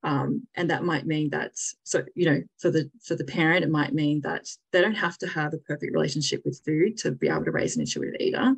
Um, 0.02 0.46
and 0.54 0.68
that 0.68 0.84
might 0.84 1.06
mean 1.06 1.30
that 1.30 1.52
so 1.54 2.04
you 2.14 2.26
know 2.26 2.42
for 2.58 2.70
the 2.70 2.90
for 3.02 3.16
the 3.16 3.24
parent 3.24 3.64
it 3.64 3.70
might 3.70 3.94
mean 3.94 4.20
that 4.20 4.46
they 4.70 4.82
don't 4.82 4.94
have 4.94 5.16
to 5.18 5.26
have 5.26 5.54
a 5.54 5.58
perfect 5.58 5.94
relationship 5.94 6.42
with 6.44 6.60
food 6.62 6.98
to 6.98 7.12
be 7.12 7.28
able 7.28 7.46
to 7.46 7.50
raise 7.50 7.74
an 7.74 7.80
intuitive 7.80 8.20
eater 8.20 8.54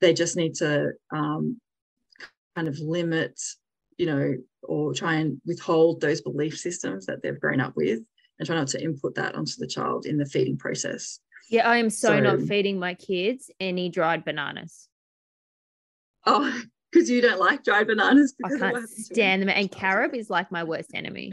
they 0.00 0.12
just 0.12 0.36
need 0.36 0.56
to 0.56 0.90
um, 1.12 1.60
kind 2.56 2.66
of 2.66 2.80
limit 2.80 3.40
you 3.96 4.06
know 4.06 4.34
or 4.64 4.92
try 4.92 5.14
and 5.14 5.40
withhold 5.46 6.00
those 6.00 6.20
belief 6.20 6.58
systems 6.58 7.06
that 7.06 7.22
they've 7.22 7.38
grown 7.38 7.60
up 7.60 7.76
with 7.76 8.00
and 8.40 8.46
try 8.46 8.56
not 8.56 8.66
to 8.66 8.82
input 8.82 9.14
that 9.14 9.36
onto 9.36 9.54
the 9.58 9.68
child 9.68 10.04
in 10.04 10.16
the 10.16 10.26
feeding 10.26 10.58
process 10.58 11.20
yeah 11.50 11.68
i 11.68 11.76
am 11.76 11.90
so, 11.90 12.08
so 12.08 12.20
not 12.20 12.40
feeding 12.42 12.78
my 12.78 12.94
kids 12.94 13.50
any 13.60 13.88
dried 13.88 14.24
bananas 14.24 14.88
oh 16.26 16.62
because 16.92 17.08
you 17.08 17.20
don't 17.20 17.40
like 17.40 17.64
dried 17.64 17.86
bananas. 17.86 18.34
I 18.44 18.50
can't 18.56 18.88
stand 18.88 19.42
them. 19.42 19.48
And 19.48 19.70
carob 19.70 20.14
is 20.14 20.28
like 20.28 20.52
my 20.52 20.62
worst 20.62 20.90
enemy. 20.94 21.32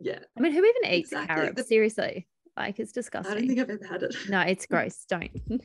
Yeah. 0.00 0.18
I 0.36 0.40
mean, 0.40 0.52
who 0.52 0.58
even 0.64 0.92
eats 0.92 1.12
exactly. 1.12 1.36
carob? 1.36 1.56
The, 1.56 1.64
Seriously. 1.64 2.26
Like 2.56 2.78
it's 2.78 2.92
disgusting. 2.92 3.32
I 3.32 3.38
don't 3.38 3.48
think 3.48 3.60
I've 3.60 3.70
ever 3.70 3.86
had 3.86 4.02
it. 4.02 4.16
No, 4.28 4.40
it's 4.40 4.66
gross. 4.70 5.04
don't. 5.08 5.30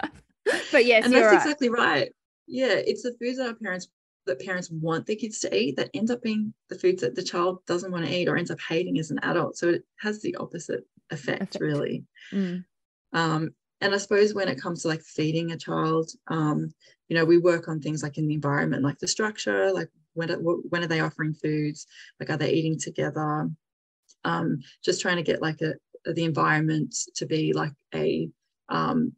but 0.00 0.84
yes, 0.84 1.04
and 1.04 1.14
that's 1.14 1.26
right. 1.26 1.36
exactly 1.36 1.68
right. 1.68 2.12
Yeah, 2.46 2.74
it's 2.74 3.02
the 3.02 3.16
foods 3.20 3.38
that 3.38 3.48
our 3.48 3.54
parents 3.54 3.88
that 4.26 4.40
parents 4.40 4.70
want 4.70 5.06
their 5.06 5.16
kids 5.16 5.38
to 5.40 5.56
eat 5.56 5.76
that 5.76 5.88
ends 5.94 6.10
up 6.10 6.20
being 6.20 6.52
the 6.68 6.78
foods 6.78 7.00
that 7.02 7.14
the 7.14 7.22
child 7.22 7.60
doesn't 7.66 7.92
want 7.92 8.04
to 8.04 8.12
eat 8.12 8.28
or 8.28 8.36
ends 8.36 8.50
up 8.50 8.58
hating 8.60 8.98
as 8.98 9.10
an 9.10 9.20
adult. 9.22 9.56
So 9.56 9.68
it 9.68 9.84
has 10.00 10.20
the 10.20 10.34
opposite 10.36 10.84
effect, 11.10 11.54
effect. 11.54 11.60
really. 11.60 12.04
Mm. 12.32 12.64
Um, 13.12 13.50
and 13.80 13.94
I 13.94 13.98
suppose 13.98 14.34
when 14.34 14.48
it 14.48 14.60
comes 14.60 14.82
to 14.82 14.88
like 14.88 15.02
feeding 15.02 15.52
a 15.52 15.56
child, 15.56 16.10
um, 16.28 16.72
you 17.08 17.16
know, 17.16 17.24
we 17.24 17.38
work 17.38 17.68
on 17.68 17.80
things 17.80 18.02
like 18.02 18.18
in 18.18 18.26
the 18.26 18.34
environment, 18.34 18.82
like 18.82 18.98
the 18.98 19.08
structure, 19.08 19.72
like 19.72 19.88
when 20.14 20.30
when 20.30 20.82
are 20.82 20.88
they 20.88 21.00
offering 21.00 21.34
foods, 21.34 21.86
like 22.18 22.30
are 22.30 22.38
they 22.38 22.52
eating 22.52 22.78
together? 22.78 23.50
Um, 24.24 24.60
just 24.82 25.00
trying 25.00 25.16
to 25.16 25.22
get 25.22 25.42
like 25.42 25.60
a 25.60 25.74
the 26.12 26.24
environment 26.24 26.94
to 27.16 27.26
be 27.26 27.52
like 27.52 27.72
a 27.94 28.30
um, 28.68 29.12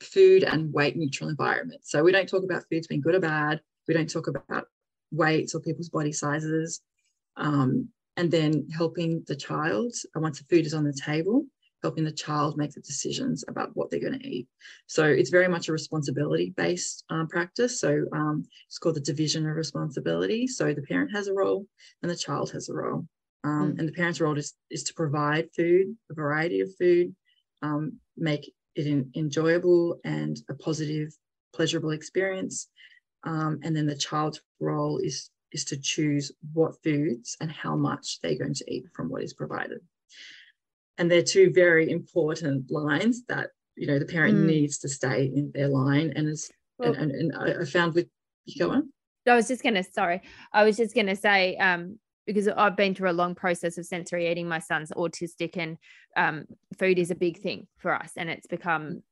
food 0.00 0.44
and 0.44 0.72
weight 0.72 0.96
neutral 0.96 1.30
environment. 1.30 1.80
So 1.84 2.02
we 2.02 2.12
don't 2.12 2.28
talk 2.28 2.44
about 2.44 2.64
foods 2.70 2.86
being 2.86 3.00
good 3.00 3.14
or 3.14 3.20
bad. 3.20 3.60
We 3.86 3.94
don't 3.94 4.10
talk 4.10 4.28
about 4.28 4.66
weights 5.10 5.54
or 5.54 5.60
people's 5.60 5.88
body 5.88 6.12
sizes. 6.12 6.80
Um, 7.36 7.88
and 8.16 8.30
then 8.30 8.68
helping 8.74 9.22
the 9.28 9.36
child 9.36 9.94
once 10.14 10.38
the 10.40 10.44
food 10.44 10.66
is 10.66 10.74
on 10.74 10.84
the 10.84 10.92
table 10.92 11.44
helping 11.82 12.04
the 12.04 12.12
child 12.12 12.56
make 12.56 12.72
the 12.72 12.80
decisions 12.80 13.44
about 13.48 13.70
what 13.74 13.90
they're 13.90 14.00
going 14.00 14.18
to 14.18 14.28
eat. 14.28 14.48
So 14.86 15.04
it's 15.04 15.30
very 15.30 15.48
much 15.48 15.68
a 15.68 15.72
responsibility 15.72 16.52
based 16.56 17.04
um, 17.10 17.28
practice. 17.28 17.80
So 17.80 18.04
um, 18.12 18.44
it's 18.66 18.78
called 18.78 18.96
the 18.96 19.00
division 19.00 19.48
of 19.48 19.56
responsibility. 19.56 20.46
So 20.46 20.72
the 20.74 20.82
parent 20.82 21.12
has 21.14 21.28
a 21.28 21.34
role 21.34 21.66
and 22.02 22.10
the 22.10 22.16
child 22.16 22.50
has 22.52 22.68
a 22.68 22.74
role. 22.74 23.06
Um, 23.44 23.72
mm. 23.72 23.78
And 23.78 23.88
the 23.88 23.92
parent's 23.92 24.20
role 24.20 24.36
is, 24.36 24.54
is 24.70 24.82
to 24.84 24.94
provide 24.94 25.48
food, 25.54 25.96
a 26.10 26.14
variety 26.14 26.60
of 26.60 26.74
food, 26.76 27.14
um, 27.62 27.98
make 28.16 28.52
it 28.74 28.86
in, 28.86 29.10
enjoyable 29.14 30.00
and 30.04 30.36
a 30.48 30.54
positive, 30.54 31.10
pleasurable 31.54 31.90
experience. 31.90 32.68
Um, 33.24 33.60
and 33.62 33.74
then 33.76 33.86
the 33.86 33.96
child's 33.96 34.40
role 34.60 34.98
is 34.98 35.30
is 35.50 35.64
to 35.64 35.78
choose 35.80 36.30
what 36.52 36.74
foods 36.84 37.34
and 37.40 37.50
how 37.50 37.74
much 37.74 38.18
they're 38.20 38.36
going 38.36 38.52
to 38.52 38.70
eat 38.70 38.84
from 38.94 39.08
what 39.08 39.22
is 39.22 39.32
provided 39.32 39.80
and 40.98 41.10
they're 41.10 41.22
two 41.22 41.50
very 41.52 41.90
important 41.90 42.70
lines 42.70 43.24
that 43.28 43.50
you 43.76 43.86
know 43.86 43.98
the 43.98 44.04
parent 44.04 44.36
mm. 44.36 44.46
needs 44.46 44.78
to 44.78 44.88
stay 44.88 45.26
in 45.26 45.50
their 45.54 45.68
line. 45.68 46.12
And 46.16 46.28
as 46.28 46.50
well, 46.78 46.92
and, 46.94 47.10
and, 47.12 47.32
and, 47.32 47.62
I 47.62 47.64
found 47.64 47.94
with 47.94 48.08
you 48.44 48.64
go 48.64 48.72
on. 48.72 48.92
I 49.26 49.34
was 49.34 49.48
just 49.48 49.62
gonna 49.62 49.84
sorry. 49.84 50.22
I 50.52 50.64
was 50.64 50.76
just 50.76 50.94
gonna 50.94 51.16
say 51.16 51.56
um 51.56 51.98
because 52.28 52.46
I've 52.46 52.76
been 52.76 52.94
through 52.94 53.10
a 53.10 53.12
long 53.12 53.34
process 53.34 53.78
of 53.78 53.86
sensory 53.86 54.30
eating. 54.30 54.46
My 54.46 54.58
son's 54.58 54.90
autistic 54.90 55.56
and 55.56 55.78
um, 56.14 56.44
food 56.78 56.98
is 56.98 57.10
a 57.10 57.14
big 57.14 57.40
thing 57.40 57.66
for 57.78 57.94
us. 57.94 58.12
And 58.18 58.28
it's 58.28 58.46
become 58.46 59.02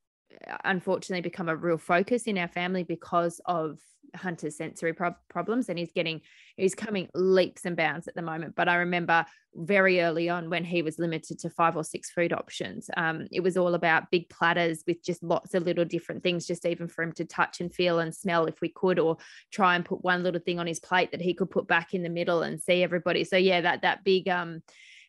unfortunately 0.65 1.23
become 1.23 1.49
a 1.49 1.57
real 1.57 1.79
focus 1.79 2.25
in 2.25 2.37
our 2.37 2.49
family 2.49 2.83
because 2.83 3.41
of 3.47 3.79
Hunter's 4.17 4.57
sensory 4.57 4.93
pro- 4.93 5.17
problems 5.29 5.69
and 5.69 5.79
he's 5.79 5.93
getting 5.93 6.21
he's 6.57 6.75
coming 6.75 7.09
leaps 7.15 7.65
and 7.65 7.77
bounds 7.77 8.09
at 8.09 8.15
the 8.15 8.23
moment 8.23 8.55
but 8.57 8.69
I 8.69 8.77
remember 8.77 9.25
very 9.55 10.01
early 10.01 10.29
on 10.29 10.51
when 10.51 10.65
he 10.65 10.83
was 10.83 10.99
limited 10.99 11.39
to 11.41 11.51
five 11.51 11.77
or 11.77 11.85
six 11.85 12.11
food 12.11 12.33
options 12.33 12.91
um, 12.97 13.27
it 13.31 13.41
was 13.41 13.57
all 13.57 13.75
about 13.75 14.11
big 14.11 14.29
platters 14.29 14.83
with 14.87 15.03
just 15.05 15.23
lots 15.23 15.55
of 15.55 15.65
little 15.65 15.85
different 15.85 16.23
things 16.23 16.47
just 16.47 16.67
even 16.67 16.89
for 16.89 17.03
him 17.03 17.13
to 17.13 17.25
touch 17.25 17.61
and 17.61 17.75
feel 17.75 17.99
and 17.99 18.15
smell 18.15 18.47
if 18.47 18.61
we 18.61 18.69
could 18.69 18.99
or 18.99 19.17
try 19.53 19.77
and 19.77 19.85
put 19.85 20.03
one 20.03 20.23
little 20.23 20.41
thing 20.41 20.59
on 20.59 20.67
his 20.67 20.81
plate 20.81 21.11
that 21.13 21.23
he 21.23 21.35
could 21.35 21.51
put 21.51 21.67
back 21.67 21.95
in 21.95 22.03
the 22.03 22.09
middle 22.09 22.43
and 22.43 22.61
see 22.61 22.83
everybody 22.83 23.25
so 23.25 23.37
yeah 23.37 23.61
that 23.61 23.83
that 23.83 24.05
big 24.05 24.29
um 24.29 24.63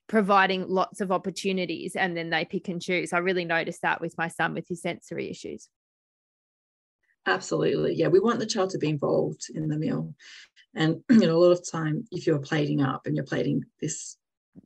providing 0.08 0.68
lots 0.68 1.02
of 1.02 1.12
opportunities 1.12 1.96
and 1.96 2.16
then 2.16 2.30
they 2.30 2.46
pick 2.46 2.70
and 2.70 2.82
choose. 2.82 3.14
I 3.14 3.20
really 3.20 3.46
noticed 3.46 3.82
that 3.82 4.02
with 4.02 4.18
my 4.18 4.30
son 4.30 4.54
with 4.54 4.68
his 4.68 4.82
sensory 4.82 5.30
issues. 5.30 5.68
Absolutely. 7.28 7.94
Yeah, 7.94 8.08
we 8.08 8.22
want 8.22 8.40
the 8.40 8.46
child 8.46 8.70
to 8.72 8.78
be 8.78 8.90
involved 8.90 9.48
in 9.54 9.68
the 9.68 9.78
meal. 9.78 10.16
And 10.74 11.04
you 11.10 11.20
know, 11.20 11.36
a 11.36 11.44
lot 11.44 11.52
of 11.52 11.70
time 11.70 12.06
if 12.12 12.26
you're 12.26 12.40
plating 12.40 12.82
up 12.82 13.06
and 13.06 13.16
you're 13.16 13.26
plating 13.26 13.64
this 13.82 14.18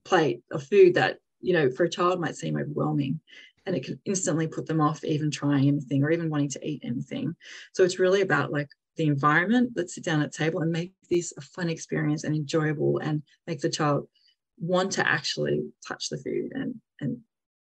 plate 0.06 0.42
of 0.52 0.64
food 0.64 0.94
that, 0.94 1.18
you 1.42 1.54
know, 1.54 1.70
for 1.72 1.84
a 1.84 1.90
child 1.90 2.22
might 2.22 2.36
seem 2.36 2.56
overwhelming 2.56 3.20
and 3.66 3.76
it 3.76 3.84
can 3.84 4.00
instantly 4.06 4.48
put 4.48 4.68
them 4.68 4.80
off 4.80 5.04
even 5.04 5.32
trying 5.32 5.68
anything 5.68 6.04
or 6.04 6.12
even 6.12 6.30
wanting 6.30 6.50
to 6.50 6.68
eat 6.68 6.82
anything. 6.84 7.36
So 7.74 7.84
it's 7.84 8.00
really 8.00 8.22
about 8.22 8.52
like 8.52 8.70
the 8.96 9.08
environment. 9.08 9.72
Let's 9.76 9.96
sit 9.96 10.04
down 10.04 10.22
at 10.22 10.32
table 10.32 10.62
and 10.62 10.72
make 10.72 10.94
this 11.10 11.34
a 11.38 11.42
fun 11.42 11.70
experience 11.70 12.24
and 12.24 12.36
enjoyable 12.36 13.00
and 13.00 13.24
make 13.48 13.60
the 13.60 13.70
child 13.70 14.08
want 14.60 14.92
to 14.94 15.08
actually 15.08 15.62
touch 15.88 16.10
the 16.10 16.18
food 16.18 16.52
and 16.54 16.76
and 17.00 17.18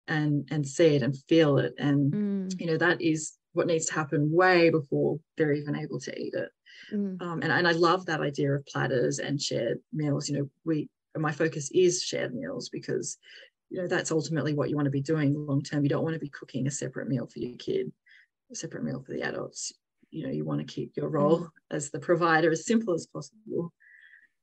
and 0.08 0.48
and 0.50 0.66
see 0.66 0.96
it 0.96 1.02
and 1.02 1.16
feel 1.28 1.58
it 1.58 1.74
and 1.78 2.12
mm. 2.12 2.60
you 2.60 2.66
know 2.66 2.76
that 2.76 3.00
is 3.00 3.37
what 3.58 3.66
needs 3.66 3.86
to 3.86 3.94
happen 3.94 4.32
way 4.32 4.70
before 4.70 5.18
they're 5.36 5.52
even 5.52 5.76
able 5.76 6.00
to 6.00 6.18
eat 6.18 6.34
it. 6.34 6.48
Mm. 6.92 7.20
um, 7.20 7.42
and, 7.42 7.52
and 7.52 7.66
i 7.66 7.72
love 7.72 8.06
that 8.06 8.20
idea 8.20 8.52
of 8.52 8.64
platters 8.64 9.18
and 9.18 9.42
shared 9.42 9.78
meals. 9.92 10.28
You 10.28 10.38
know 10.38 10.50
we 10.64 10.88
my 11.16 11.32
focus 11.32 11.70
is 11.74 12.02
shared 12.02 12.34
meals 12.34 12.68
because 12.68 13.18
you 13.68 13.80
know 13.80 13.88
that's 13.88 14.12
ultimately 14.12 14.54
what 14.54 14.70
you 14.70 14.76
want 14.76 14.86
to 14.86 14.90
be 14.90 15.02
doing 15.02 15.34
long 15.34 15.62
term. 15.62 15.82
You 15.82 15.90
don't 15.90 16.04
want 16.04 16.14
to 16.14 16.20
be 16.20 16.30
cooking 16.30 16.66
a 16.66 16.70
separate 16.70 17.08
meal 17.08 17.26
for 17.26 17.40
your 17.40 17.56
kid 17.56 17.92
a 18.50 18.54
separate 18.54 18.84
meal 18.84 19.02
for 19.04 19.12
the 19.12 19.22
adults. 19.22 19.72
You 20.10 20.26
know 20.26 20.32
you 20.32 20.44
want 20.44 20.60
to 20.60 20.74
keep 20.74 20.96
your 20.96 21.08
role 21.08 21.40
mm. 21.40 21.48
as 21.70 21.90
the 21.90 21.98
provider 21.98 22.50
as 22.52 22.64
simple 22.64 22.94
as 22.94 23.06
possible. 23.06 23.72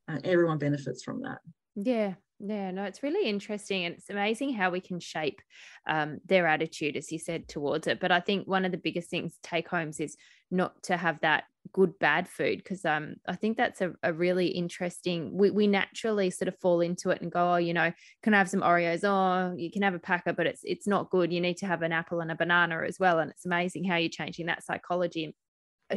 Uh, 0.07 0.19
everyone 0.23 0.59
benefits 0.59 1.01
from 1.01 1.23
that. 1.23 1.39
Yeah 1.75 2.13
yeah, 2.47 2.71
no, 2.71 2.83
it's 2.83 3.01
really 3.01 3.27
interesting. 3.27 3.85
And 3.85 3.95
it's 3.95 4.09
amazing 4.09 4.53
how 4.53 4.69
we 4.69 4.79
can 4.79 4.99
shape 4.99 5.41
um, 5.87 6.19
their 6.25 6.47
attitude, 6.47 6.95
as 6.95 7.11
you 7.11 7.17
said, 7.17 7.47
towards 7.47 7.87
it. 7.87 7.99
But 7.99 8.11
I 8.11 8.19
think 8.19 8.47
one 8.47 8.65
of 8.65 8.71
the 8.71 8.77
biggest 8.77 9.09
things 9.09 9.39
take 9.41 9.67
homes 9.67 9.99
is 9.99 10.15
not 10.51 10.83
to 10.83 10.97
have 10.97 11.19
that 11.21 11.45
good 11.73 11.97
bad 11.97 12.27
food 12.27 12.59
because 12.59 12.85
um 12.85 13.15
I 13.27 13.35
think 13.35 13.57
that's 13.57 13.81
a, 13.81 13.93
a 14.03 14.13
really 14.13 14.45
interesting 14.45 15.35
we, 15.35 15.49
we 15.49 15.65
naturally 15.65 16.29
sort 16.29 16.47
of 16.47 16.59
fall 16.59 16.79
into 16.79 17.09
it 17.09 17.23
and 17.23 17.31
go 17.31 17.53
oh 17.53 17.57
you 17.57 17.73
know 17.73 17.91
can 18.21 18.35
I 18.35 18.37
have 18.37 18.49
some 18.49 18.61
Oreos 18.61 19.03
oh 19.03 19.55
you 19.57 19.71
can 19.71 19.81
have 19.81 19.95
a 19.95 19.99
packet 19.99 20.37
but 20.37 20.45
it's 20.45 20.61
it's 20.63 20.85
not 20.85 21.09
good 21.09 21.33
you 21.33 21.41
need 21.41 21.57
to 21.57 21.65
have 21.65 21.81
an 21.81 21.91
apple 21.91 22.19
and 22.19 22.31
a 22.31 22.35
banana 22.35 22.83
as 22.87 22.99
well 22.99 23.17
and 23.17 23.31
it's 23.31 23.47
amazing 23.47 23.83
how 23.83 23.95
you're 23.95 24.09
changing 24.09 24.45
that 24.45 24.63
psychology 24.63 25.35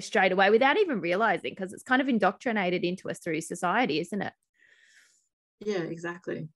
straight 0.00 0.32
away 0.32 0.48
without 0.48 0.78
even 0.78 1.02
realizing 1.02 1.52
because 1.52 1.74
it's 1.74 1.82
kind 1.82 2.00
of 2.00 2.08
indoctrinated 2.08 2.82
into 2.82 3.10
us 3.10 3.18
through 3.18 3.42
society 3.42 4.00
isn't 4.00 4.22
it 4.22 4.32
yeah 5.60 5.82
exactly. 5.82 6.48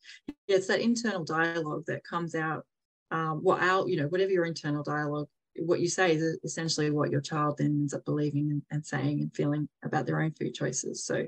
Yeah, 0.47 0.57
it's 0.57 0.69
that 0.69 0.81
internal 0.81 1.25
dialogue 1.25 1.85
that 1.87 2.05
comes 2.05 2.35
out 2.35 2.65
um, 3.11 3.43
what 3.43 3.63
our 3.63 3.89
you 3.89 3.97
know 3.97 4.09
whatever 4.09 4.31
your 4.31 4.47
internal 4.47 4.83
dialogue 4.83 5.29
what 5.59 5.81
you 5.81 5.89
say 5.89 6.15
is 6.15 6.39
essentially 6.45 6.91
what 6.91 7.11
your 7.11 7.21
child 7.21 7.57
then 7.59 7.67
ends 7.67 7.93
up 7.93 8.05
believing 8.05 8.51
and, 8.51 8.63
and, 8.71 8.87
saying 8.87 9.21
and 9.21 9.35
feeling 9.35 9.69
about 9.85 10.07
their 10.07 10.21
own 10.21 10.33
food 10.33 10.55
choices. 10.55 11.05
So 11.05 11.27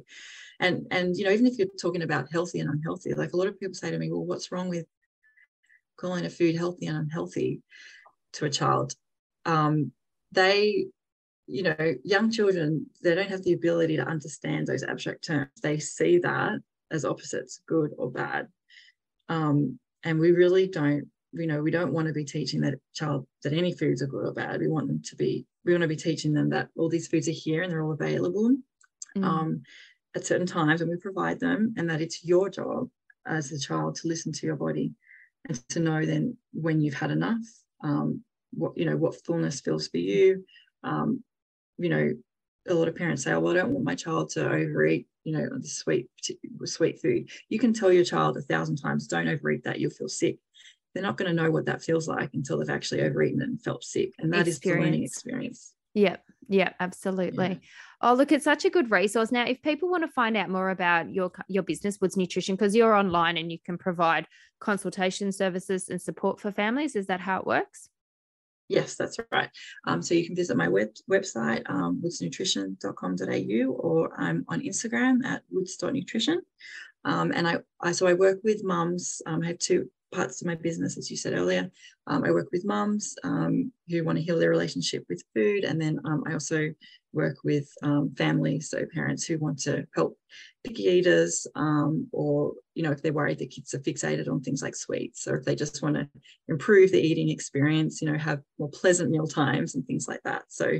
and 0.61 0.87
and 0.91 1.17
you 1.17 1.25
know 1.25 1.31
even 1.31 1.47
if 1.47 1.59
you're 1.59 1.69
talking 1.81 2.03
about 2.03 2.33
healthy 2.33 2.61
and 2.61 2.71
unhealthy 2.71 3.13
like 3.15 3.33
a 3.33 3.37
lot 3.37 3.49
of 3.49 3.59
people 3.59 3.75
say 3.75 3.91
to 3.91 3.99
me 3.99 4.11
well 4.11 4.25
what's 4.25 4.51
wrong 4.53 4.69
with 4.69 4.87
calling 5.97 6.25
a 6.25 6.31
food 6.31 6.57
healthy 6.57 6.87
and 6.87 6.97
unhealthy 6.97 7.61
to 8.35 8.47
a 8.47 8.51
child? 8.51 8.95
Um, 9.45 9.93
they 10.33 10.87
you 11.47 11.63
know 11.63 11.95
young 12.03 12.31
children 12.31 12.87
they 13.03 13.15
don't 13.15 13.29
have 13.29 13.45
the 13.45 13.53
ability 13.53 13.97
to 13.97 14.07
understand 14.07 14.67
those 14.67 14.83
abstract 14.83 15.25
terms. 15.25 15.51
They 15.63 15.79
see 15.79 16.19
that 16.19 16.61
as 16.95 17.05
opposites, 17.05 17.61
good 17.67 17.91
or 17.99 18.11
bad. 18.11 18.49
Um, 19.29 19.79
and 20.05 20.19
we 20.19 20.33
really 20.33 20.69
don't, 20.69 21.05
you 21.33 21.47
know, 21.47 21.63
we 21.63 21.71
don't 21.71 21.93
want 21.93 22.07
to 22.07 22.15
be 22.15 22.25
teaching 22.25 22.61
that 22.61 22.75
child 22.95 23.27
that 23.43 23.53
any 23.53 23.73
foods 23.73 24.03
are 24.03 24.07
good 24.07 24.27
or 24.27 24.33
bad. 24.33 24.61
We 24.61 24.69
want 24.69 24.87
them 24.87 25.03
to 25.05 25.17
be, 25.17 25.47
we 25.65 25.73
want 25.73 25.83
to 25.83 25.89
be 25.89 25.97
teaching 25.97 26.33
them 26.33 26.51
that 26.51 26.69
all 26.77 26.89
these 26.89 27.09
foods 27.09 27.29
are 27.29 27.33
here 27.33 27.63
and 27.63 27.73
they're 27.73 27.83
all 27.83 27.93
available 27.93 28.55
mm. 29.17 29.25
um, 29.25 29.63
at 30.15 30.27
certain 30.27 30.47
times 30.47 30.81
and 30.81 30.91
we 30.91 30.97
provide 30.97 31.41
them, 31.41 31.75
and 31.77 31.89
that 31.91 32.01
it's 32.01 32.25
your 32.25 32.49
job 32.49 32.89
as 33.27 33.51
a 33.51 33.59
child 33.59 33.97
to 33.97 34.09
listen 34.09 34.33
to 34.33 34.47
your 34.47 34.57
body 34.57 34.93
and 35.49 35.69
to 35.71 35.81
know 35.81 36.05
then 36.05 36.37
when 36.53 36.81
you've 36.81 36.95
had 36.95 37.11
enough, 37.11 37.45
um, 37.83 38.23
what 38.57 38.77
you 38.77 38.85
know 38.85 38.97
what 38.97 39.25
fullness 39.25 39.61
feels 39.61 39.89
for 39.89 39.99
you 39.99 40.45
um, 40.83 41.23
you 41.79 41.89
know 41.89 42.11
a 42.69 42.75
lot 42.75 42.89
of 42.89 42.97
parents 42.97 43.25
say 43.25 43.33
oh 43.33 43.41
well 43.41 43.53
i 43.53 43.57
don't 43.57 43.71
want 43.71 43.85
my 43.85 43.95
child 43.95 44.31
to 44.31 44.45
overeat 44.45 45.07
you 45.25 45.33
know 45.33 45.49
the 45.59 45.69
sweet 45.69 46.09
sweet 46.65 47.01
food 47.01 47.29
you 47.49 47.59
can 47.59 47.73
tell 47.73 47.93
your 47.93 48.05
child 48.05 48.37
a 48.37 48.43
thousand 48.43 48.77
times 48.77 49.07
don't 49.07 49.29
overeat 49.29 49.65
that 49.65 49.81
you'll 49.81 49.91
feel 49.91 50.09
sick 50.09 50.39
they're 50.95 51.03
not 51.03 51.17
going 51.17 51.29
to 51.29 51.43
know 51.43 51.51
what 51.51 51.67
that 51.67 51.83
feels 51.83 52.07
like 52.07 52.31
until 52.35 52.59
they've 52.59 52.71
actually 52.71 53.03
overeaten 53.03 53.43
and 53.43 53.61
felt 53.63 53.83
sick 53.83 54.13
and 54.19 54.33
that 54.33 54.47
experience. 54.47 54.57
is 54.57 54.61
the 54.61 54.85
learning 54.85 55.05
experience 55.05 55.75
Yep. 55.95 56.25
Yeah, 56.49 56.73
absolutely. 56.81 57.49
Yeah. 57.49 57.55
Oh, 58.03 58.15
look, 58.15 58.33
it's 58.33 58.45
such 58.45 58.65
a 58.65 58.71
good 58.71 58.91
resource. 58.91 59.33
Now, 59.33 59.47
if 59.47 59.63
people 59.63 59.89
want 59.89 60.05
to 60.05 60.09
find 60.09 60.37
out 60.37 60.51
more 60.51 60.71
about 60.71 61.11
your 61.11 61.33
your 61.49 61.63
business, 61.63 62.01
Woods 62.01 62.17
Nutrition, 62.17 62.55
because 62.55 62.75
you're 62.75 62.95
online 62.95 63.39
and 63.39 63.51
you 63.51 63.59
can 63.65 63.79
provide 63.79 64.27
consultation 64.61 65.33
services 65.33 65.89
and 65.89 66.03
support 66.03 66.41
for 66.41 66.53
families, 66.53 66.97
is 66.97 67.07
that 67.07 67.21
how 67.21 67.39
it 67.39 67.47
works? 67.47 67.89
Yes, 68.69 68.97
that's 68.97 69.19
right. 69.31 69.51
Um, 69.87 70.03
so 70.03 70.15
you 70.15 70.25
can 70.27 70.35
visit 70.35 70.57
my 70.57 70.69
web, 70.69 70.89
website, 71.11 71.69
um, 71.69 72.01
woodsnutrition.com.au, 72.03 73.73
or 73.73 74.21
I'm 74.21 74.45
on 74.49 74.63
Instagram 74.63 75.25
at 75.25 75.43
woods.nutrition. 75.51 76.41
Um, 77.05 77.33
and 77.35 77.47
I, 77.47 77.59
I, 77.83 77.93
so 77.93 78.07
I 78.07 78.15
work 78.15 78.41
with 78.43 78.65
mums. 78.65 79.21
Um, 79.27 79.43
I 79.43 79.49
have 79.49 79.59
two 79.59 79.91
parts 80.15 80.41
of 80.41 80.47
my 80.47 80.55
business, 80.55 80.97
as 80.97 81.11
you 81.11 81.17
said 81.17 81.35
earlier. 81.35 81.71
Um, 82.07 82.25
I 82.25 82.31
work 82.31 82.49
with 82.53 82.65
mums 82.65 83.17
um, 83.25 83.73
who 83.89 84.05
want 84.05 84.19
to 84.19 84.25
heal 84.25 84.39
their 84.39 84.51
relationship 84.51 85.05
with 85.09 85.23
food, 85.35 85.65
and 85.65 85.81
then 85.81 85.99
um, 86.05 86.23
I 86.27 86.33
also 86.33 86.71
work 87.13 87.37
with 87.45 87.69
um, 87.83 88.15
families, 88.17 88.71
so 88.71 88.85
parents 88.93 89.25
who 89.25 89.39
want 89.39 89.59
to 89.61 89.87
help 89.95 90.19
picky 90.65 90.85
eaters, 90.85 91.47
um, 91.55 92.09
or 92.13 92.53
you 92.75 92.83
know 92.83 92.91
if 92.91 93.03
they're 93.03 93.13
worried 93.13 93.39
their 93.39 93.49
kids 93.49 93.75
are 93.75 93.81
fixated 93.81 94.29
on 94.31 94.41
things 94.41 94.63
like 94.63 94.77
sweets, 94.77 95.27
or 95.27 95.37
if 95.37 95.45
they 95.45 95.55
just 95.55 95.83
want 95.83 95.97
to 95.97 96.09
improve 96.49 96.93
the 96.93 97.01
eating 97.01 97.29
experience, 97.29 98.01
you 98.01 98.11
know, 98.11 98.19
have 98.19 98.41
more 98.59 98.71
pleasant 98.71 99.11
meal 99.11 99.27
times 99.27 99.75
and 99.75 99.87
things 99.87 100.07
like 100.07 100.23
that. 100.25 100.45
So 100.49 100.71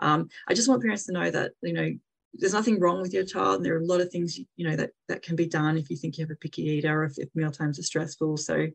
um, 0.00 0.28
I 0.48 0.54
just 0.54 0.68
want 0.68 0.82
parents 0.82 1.06
to 1.06 1.12
know 1.12 1.30
that 1.30 1.52
you 1.62 1.72
know 1.72 1.90
there's 2.36 2.52
nothing 2.52 2.80
wrong 2.80 3.00
with 3.00 3.12
your 3.12 3.24
child. 3.24 3.56
And 3.56 3.64
there 3.64 3.74
are 3.76 3.80
a 3.80 3.86
lot 3.86 4.00
of 4.00 4.10
things, 4.10 4.38
you 4.38 4.68
know, 4.68 4.76
that, 4.76 4.90
that 5.08 5.22
can 5.22 5.36
be 5.36 5.46
done 5.46 5.76
if 5.76 5.90
you 5.90 5.96
think 5.96 6.18
you 6.18 6.24
have 6.24 6.30
a 6.30 6.36
picky 6.36 6.62
eater 6.62 7.02
or 7.02 7.04
if, 7.04 7.18
if 7.18 7.28
meal 7.34 7.50
times 7.50 7.78
are 7.78 7.84
stressful. 7.84 8.36
So, 8.36 8.66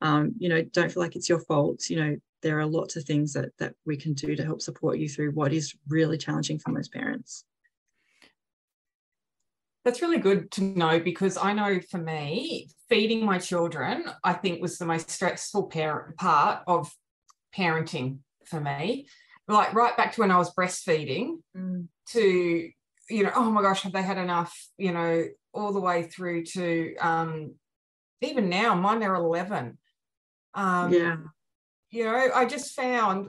um, 0.00 0.34
you 0.38 0.48
know, 0.48 0.62
don't 0.62 0.90
feel 0.90 1.02
like 1.02 1.16
it's 1.16 1.28
your 1.28 1.40
fault. 1.40 1.88
You 1.88 1.96
know, 1.96 2.16
there 2.42 2.58
are 2.58 2.66
lots 2.66 2.96
of 2.96 3.04
things 3.04 3.32
that, 3.34 3.50
that 3.58 3.74
we 3.86 3.96
can 3.96 4.14
do 4.14 4.36
to 4.36 4.44
help 4.44 4.60
support 4.60 4.98
you 4.98 5.08
through 5.08 5.32
what 5.32 5.52
is 5.52 5.74
really 5.88 6.18
challenging 6.18 6.58
for 6.58 6.70
most 6.70 6.92
parents. 6.92 7.44
That's 9.84 10.02
really 10.02 10.18
good 10.18 10.50
to 10.52 10.64
know 10.64 10.98
because 10.98 11.36
I 11.36 11.52
know 11.52 11.78
for 11.90 11.98
me, 11.98 12.68
feeding 12.88 13.24
my 13.24 13.38
children, 13.38 14.04
I 14.24 14.32
think 14.32 14.60
was 14.60 14.78
the 14.78 14.84
most 14.84 15.10
stressful 15.10 15.64
parent 15.68 16.16
part 16.16 16.64
of 16.66 16.92
parenting 17.56 18.18
for 18.44 18.60
me. 18.60 19.06
Like 19.46 19.74
right 19.74 19.96
back 19.96 20.12
to 20.14 20.20
when 20.20 20.32
I 20.32 20.38
was 20.38 20.52
breastfeeding 20.52 21.36
mm. 21.56 21.86
to 22.08 22.70
you 23.08 23.24
know, 23.24 23.32
oh 23.34 23.50
my 23.50 23.62
gosh, 23.62 23.82
have 23.82 23.92
they 23.92 24.02
had 24.02 24.18
enough? 24.18 24.56
You 24.78 24.92
know, 24.92 25.24
all 25.52 25.72
the 25.72 25.80
way 25.80 26.04
through 26.04 26.44
to 26.44 26.96
um, 26.96 27.54
even 28.20 28.48
now, 28.48 28.74
mine 28.74 29.02
are 29.02 29.14
11. 29.14 29.78
Um, 30.54 30.92
yeah. 30.92 31.16
You 31.90 32.04
know, 32.04 32.30
I 32.34 32.44
just 32.46 32.74
found 32.74 33.28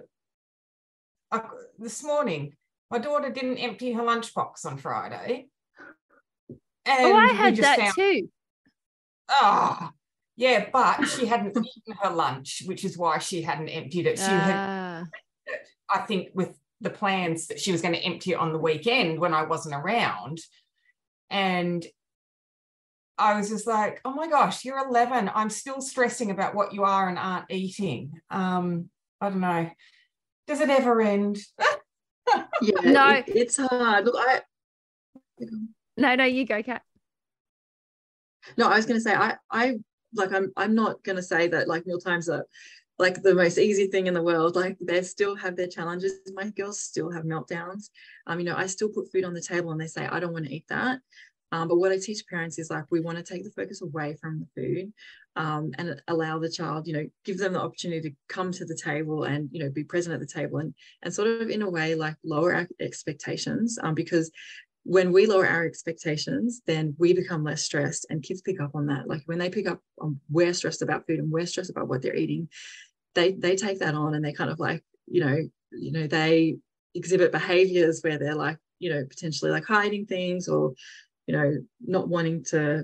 uh, 1.31 1.41
this 1.77 2.03
morning, 2.03 2.53
my 2.89 2.99
daughter 2.99 3.29
didn't 3.29 3.57
empty 3.57 3.91
her 3.91 4.01
lunchbox 4.01 4.65
on 4.65 4.77
Friday. 4.77 5.47
And 6.49 7.05
oh, 7.05 7.15
I 7.17 7.27
had 7.27 7.57
that 7.57 7.79
found, 7.79 7.95
too. 7.95 8.29
Ah, 9.29 9.91
oh, 9.91 9.95
yeah, 10.37 10.69
but 10.71 11.03
she 11.05 11.25
hadn't 11.25 11.57
eaten 11.57 11.97
her 12.01 12.09
lunch, 12.09 12.63
which 12.65 12.85
is 12.85 12.97
why 12.97 13.17
she 13.17 13.41
hadn't 13.41 13.69
emptied 13.69 14.07
it. 14.07 14.17
She 14.17 14.25
uh. 14.25 14.39
had, 14.39 14.55
ah. 14.55 15.03
I 15.89 15.99
think, 15.99 16.29
with 16.33 16.57
the 16.81 16.89
plans 16.89 17.47
that 17.47 17.59
she 17.59 17.71
was 17.71 17.81
going 17.81 17.93
to 17.93 18.03
empty 18.03 18.31
it 18.31 18.39
on 18.39 18.53
the 18.53 18.59
weekend 18.59 19.19
when 19.19 19.33
I 19.33 19.43
wasn't 19.43 19.75
around. 19.75 20.39
And 21.29 21.85
I 23.17 23.35
was 23.35 23.49
just 23.49 23.65
like, 23.65 23.99
oh 24.05 24.13
my 24.13 24.27
gosh, 24.27 24.63
you're 24.63 24.85
11. 24.87 25.31
I'm 25.33 25.49
still 25.49 25.81
stressing 25.81 26.29
about 26.29 26.53
what 26.53 26.73
you 26.73 26.83
are 26.83 27.09
and 27.09 27.17
aren't 27.17 27.49
eating. 27.49 28.21
Um, 28.29 28.89
I 29.19 29.29
don't 29.29 29.39
know. 29.39 29.69
Does 30.45 30.61
it 30.61 30.69
ever 30.69 31.01
end? 31.01 31.39
yeah, 32.61 32.79
no, 32.83 33.09
it, 33.09 33.25
it's 33.27 33.57
hard. 33.57 34.05
Look, 34.05 34.15
I. 34.17 34.41
No, 35.97 36.15
no, 36.15 36.23
you 36.25 36.45
go, 36.45 36.61
Kat. 36.61 36.83
No, 38.55 38.69
I 38.69 38.75
was 38.75 38.85
going 38.85 38.97
to 38.97 39.01
say, 39.01 39.13
I, 39.13 39.35
I 39.49 39.77
like, 40.13 40.31
I'm, 40.31 40.53
I'm 40.55 40.75
not 40.75 41.03
going 41.03 41.17
to 41.17 41.23
say 41.23 41.47
that 41.49 41.67
like 41.67 41.85
meal 41.85 41.99
times 41.99 42.29
are 42.29 42.45
like 42.99 43.21
the 43.21 43.35
most 43.35 43.57
easy 43.57 43.87
thing 43.87 44.07
in 44.07 44.13
the 44.13 44.23
world. 44.23 44.55
Like 44.55 44.77
they 44.81 45.01
still 45.03 45.35
have 45.35 45.55
their 45.55 45.67
challenges. 45.67 46.19
My 46.33 46.49
girls 46.49 46.79
still 46.79 47.11
have 47.11 47.23
meltdowns. 47.23 47.89
Um, 48.25 48.39
you 48.39 48.45
know, 48.45 48.55
I 48.55 48.67
still 48.67 48.89
put 48.89 49.11
food 49.11 49.23
on 49.23 49.33
the 49.33 49.41
table 49.41 49.71
and 49.71 49.79
they 49.79 49.87
say, 49.87 50.07
I 50.07 50.19
don't 50.19 50.33
want 50.33 50.45
to 50.45 50.53
eat 50.53 50.65
that. 50.69 50.99
Um, 51.51 51.67
but 51.67 51.77
what 51.77 51.91
I 51.91 51.97
teach 51.97 52.27
parents 52.27 52.59
is 52.59 52.69
like 52.69 52.85
we 52.91 52.99
want 52.99 53.17
to 53.17 53.23
take 53.23 53.43
the 53.43 53.51
focus 53.51 53.81
away 53.81 54.17
from 54.19 54.39
the 54.39 54.47
food 54.61 54.93
um, 55.37 55.71
and 55.77 56.01
allow 56.07 56.39
the 56.39 56.51
child, 56.51 56.87
you 56.87 56.93
know, 56.93 57.05
give 57.23 57.37
them 57.37 57.53
the 57.53 57.61
opportunity 57.61 58.09
to 58.09 58.15
come 58.27 58.51
to 58.51 58.65
the 58.65 58.75
table 58.75 59.23
and 59.23 59.47
you 59.51 59.63
know 59.63 59.69
be 59.69 59.83
present 59.83 60.13
at 60.13 60.19
the 60.19 60.27
table 60.27 60.57
and 60.57 60.73
and 61.03 61.13
sort 61.13 61.29
of 61.29 61.49
in 61.49 61.61
a 61.61 61.69
way 61.69 61.95
like 61.95 62.15
lower 62.25 62.53
our 62.53 62.67
expectations 62.81 63.79
um, 63.81 63.95
because 63.95 64.29
when 64.83 65.11
we 65.11 65.25
lower 65.25 65.45
our 65.45 65.65
expectations, 65.65 66.61
then 66.65 66.95
we 66.97 67.11
become 67.11 67.43
less 67.43 67.61
stressed, 67.61 68.05
and 68.09 68.23
kids 68.23 68.41
pick 68.41 68.61
up 68.61 68.71
on 68.73 68.85
that. 68.85 69.05
Like 69.05 69.21
when 69.25 69.37
they 69.37 69.49
pick 69.49 69.67
up 69.67 69.81
on 69.99 70.17
we're 70.29 70.53
stressed 70.53 70.81
about 70.81 71.05
food 71.05 71.19
and 71.19 71.29
we're 71.29 71.45
stressed 71.45 71.69
about 71.69 71.89
what 71.89 72.01
they're 72.01 72.15
eating, 72.15 72.47
they 73.15 73.31
they 73.33 73.55
take 73.55 73.79
that 73.79 73.95
on 73.95 74.13
and 74.13 74.23
they 74.23 74.33
kind 74.33 74.49
of 74.49 74.59
like 74.59 74.83
you 75.07 75.23
know 75.23 75.37
you 75.71 75.91
know 75.91 76.07
they 76.07 76.57
exhibit 76.95 77.31
behaviors 77.31 78.01
where 78.01 78.17
they're 78.17 78.35
like 78.35 78.57
you 78.79 78.89
know 78.89 79.03
potentially 79.09 79.51
like 79.51 79.65
hiding 79.65 80.05
things 80.05 80.47
or 80.47 80.73
you 81.27 81.35
know 81.35 81.53
not 81.85 82.07
wanting 82.07 82.43
to 82.43 82.83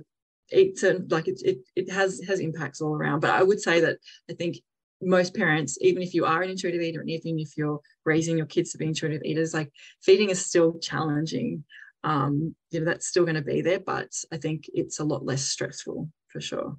eat 0.52 0.78
to 0.78 1.04
like 1.10 1.28
it, 1.28 1.42
it 1.44 1.58
it 1.76 1.92
has 1.92 2.22
has 2.28 2.40
impacts 2.40 2.82
all 2.82 2.94
around. 2.96 3.20
But 3.22 3.32
i 3.32 3.44
would 3.44 3.62
say 3.62 3.80
that 3.82 3.98
i 4.30 4.34
think 4.34 4.58
most 5.02 5.36
parents 5.36 5.78
even 5.82 6.02
if 6.02 6.14
you 6.14 6.26
are 6.26 6.42
an 6.42 6.50
intuitive 6.50 6.82
eater 6.82 7.02
and 7.02 7.10
even 7.10 7.38
if 7.40 7.58
you're 7.58 7.80
raising 8.06 8.38
your 8.38 8.46
kids 8.46 8.72
to 8.72 8.78
be 8.78 8.86
intuitive 8.86 9.22
eaters 9.24 9.54
like 9.54 9.70
feeding 10.02 10.30
is 10.30 10.46
still 10.46 10.80
challenging. 10.80 11.64
Um 12.06 12.56
you 12.72 12.80
know 12.80 12.86
that's 12.86 13.08
still 13.08 13.24
going 13.24 13.36
to 13.36 13.42
be 13.42 13.62
there 13.62 13.80
but 13.80 14.10
i 14.32 14.38
think 14.38 14.66
it's 14.74 15.00
a 15.00 15.06
lot 15.06 15.26
less 15.26 15.44
stressful 15.44 16.10
for 16.28 16.42
sure 16.42 16.78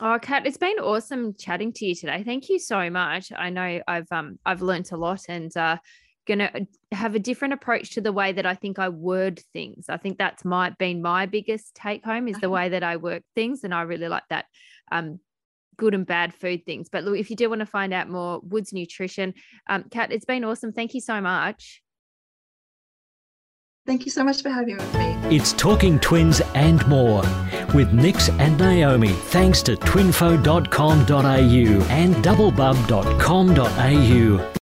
Oh, 0.00 0.18
Kat, 0.20 0.46
it's 0.46 0.56
been 0.56 0.78
awesome 0.78 1.34
chatting 1.34 1.72
to 1.74 1.86
you 1.86 1.94
today. 1.94 2.22
Thank 2.24 2.48
you 2.48 2.58
so 2.58 2.90
much. 2.90 3.32
I 3.36 3.50
know 3.50 3.80
I've 3.86 4.10
um 4.10 4.38
I've 4.44 4.62
learned 4.62 4.90
a 4.92 4.96
lot 4.96 5.22
and 5.28 5.54
uh 5.56 5.76
gonna 6.26 6.50
uh, 6.54 6.60
have 6.92 7.14
a 7.14 7.18
different 7.18 7.54
approach 7.54 7.90
to 7.90 8.00
the 8.00 8.12
way 8.12 8.32
that 8.32 8.46
I 8.46 8.54
think 8.54 8.78
I 8.78 8.88
word 8.88 9.40
things. 9.52 9.86
I 9.88 9.96
think 9.96 10.18
that's 10.18 10.44
might 10.44 10.78
been 10.78 11.02
my 11.02 11.26
biggest 11.26 11.74
take 11.74 12.04
home 12.04 12.28
is 12.28 12.38
the 12.38 12.46
uh-huh. 12.46 12.54
way 12.54 12.68
that 12.70 12.82
I 12.82 12.96
work 12.96 13.22
things, 13.34 13.64
and 13.64 13.74
I 13.74 13.82
really 13.82 14.08
like 14.08 14.24
that. 14.30 14.46
Um, 14.90 15.20
good 15.76 15.94
and 15.94 16.06
bad 16.06 16.32
food 16.32 16.64
things. 16.64 16.88
But 16.88 17.04
look, 17.04 17.18
if 17.18 17.30
you 17.30 17.36
do 17.36 17.48
want 17.48 17.60
to 17.60 17.66
find 17.66 17.92
out 17.92 18.08
more, 18.08 18.40
Woods 18.40 18.72
Nutrition, 18.72 19.34
um, 19.68 19.84
Kat, 19.90 20.12
it's 20.12 20.24
been 20.24 20.44
awesome. 20.44 20.72
Thank 20.72 20.94
you 20.94 21.00
so 21.00 21.20
much. 21.20 21.82
Thank 23.86 24.06
you 24.06 24.10
so 24.10 24.24
much 24.24 24.40
for 24.42 24.48
having 24.48 24.78
me. 24.78 25.36
It's 25.36 25.52
Talking 25.52 26.00
Twins 26.00 26.40
and 26.54 26.86
more 26.88 27.22
with 27.74 27.92
Nix 27.92 28.30
and 28.30 28.58
Naomi, 28.58 29.08
thanks 29.08 29.60
to 29.62 29.76
twinfo.com.au 29.76 31.86
and 31.90 32.14
doublebub.com.au. 32.14 34.50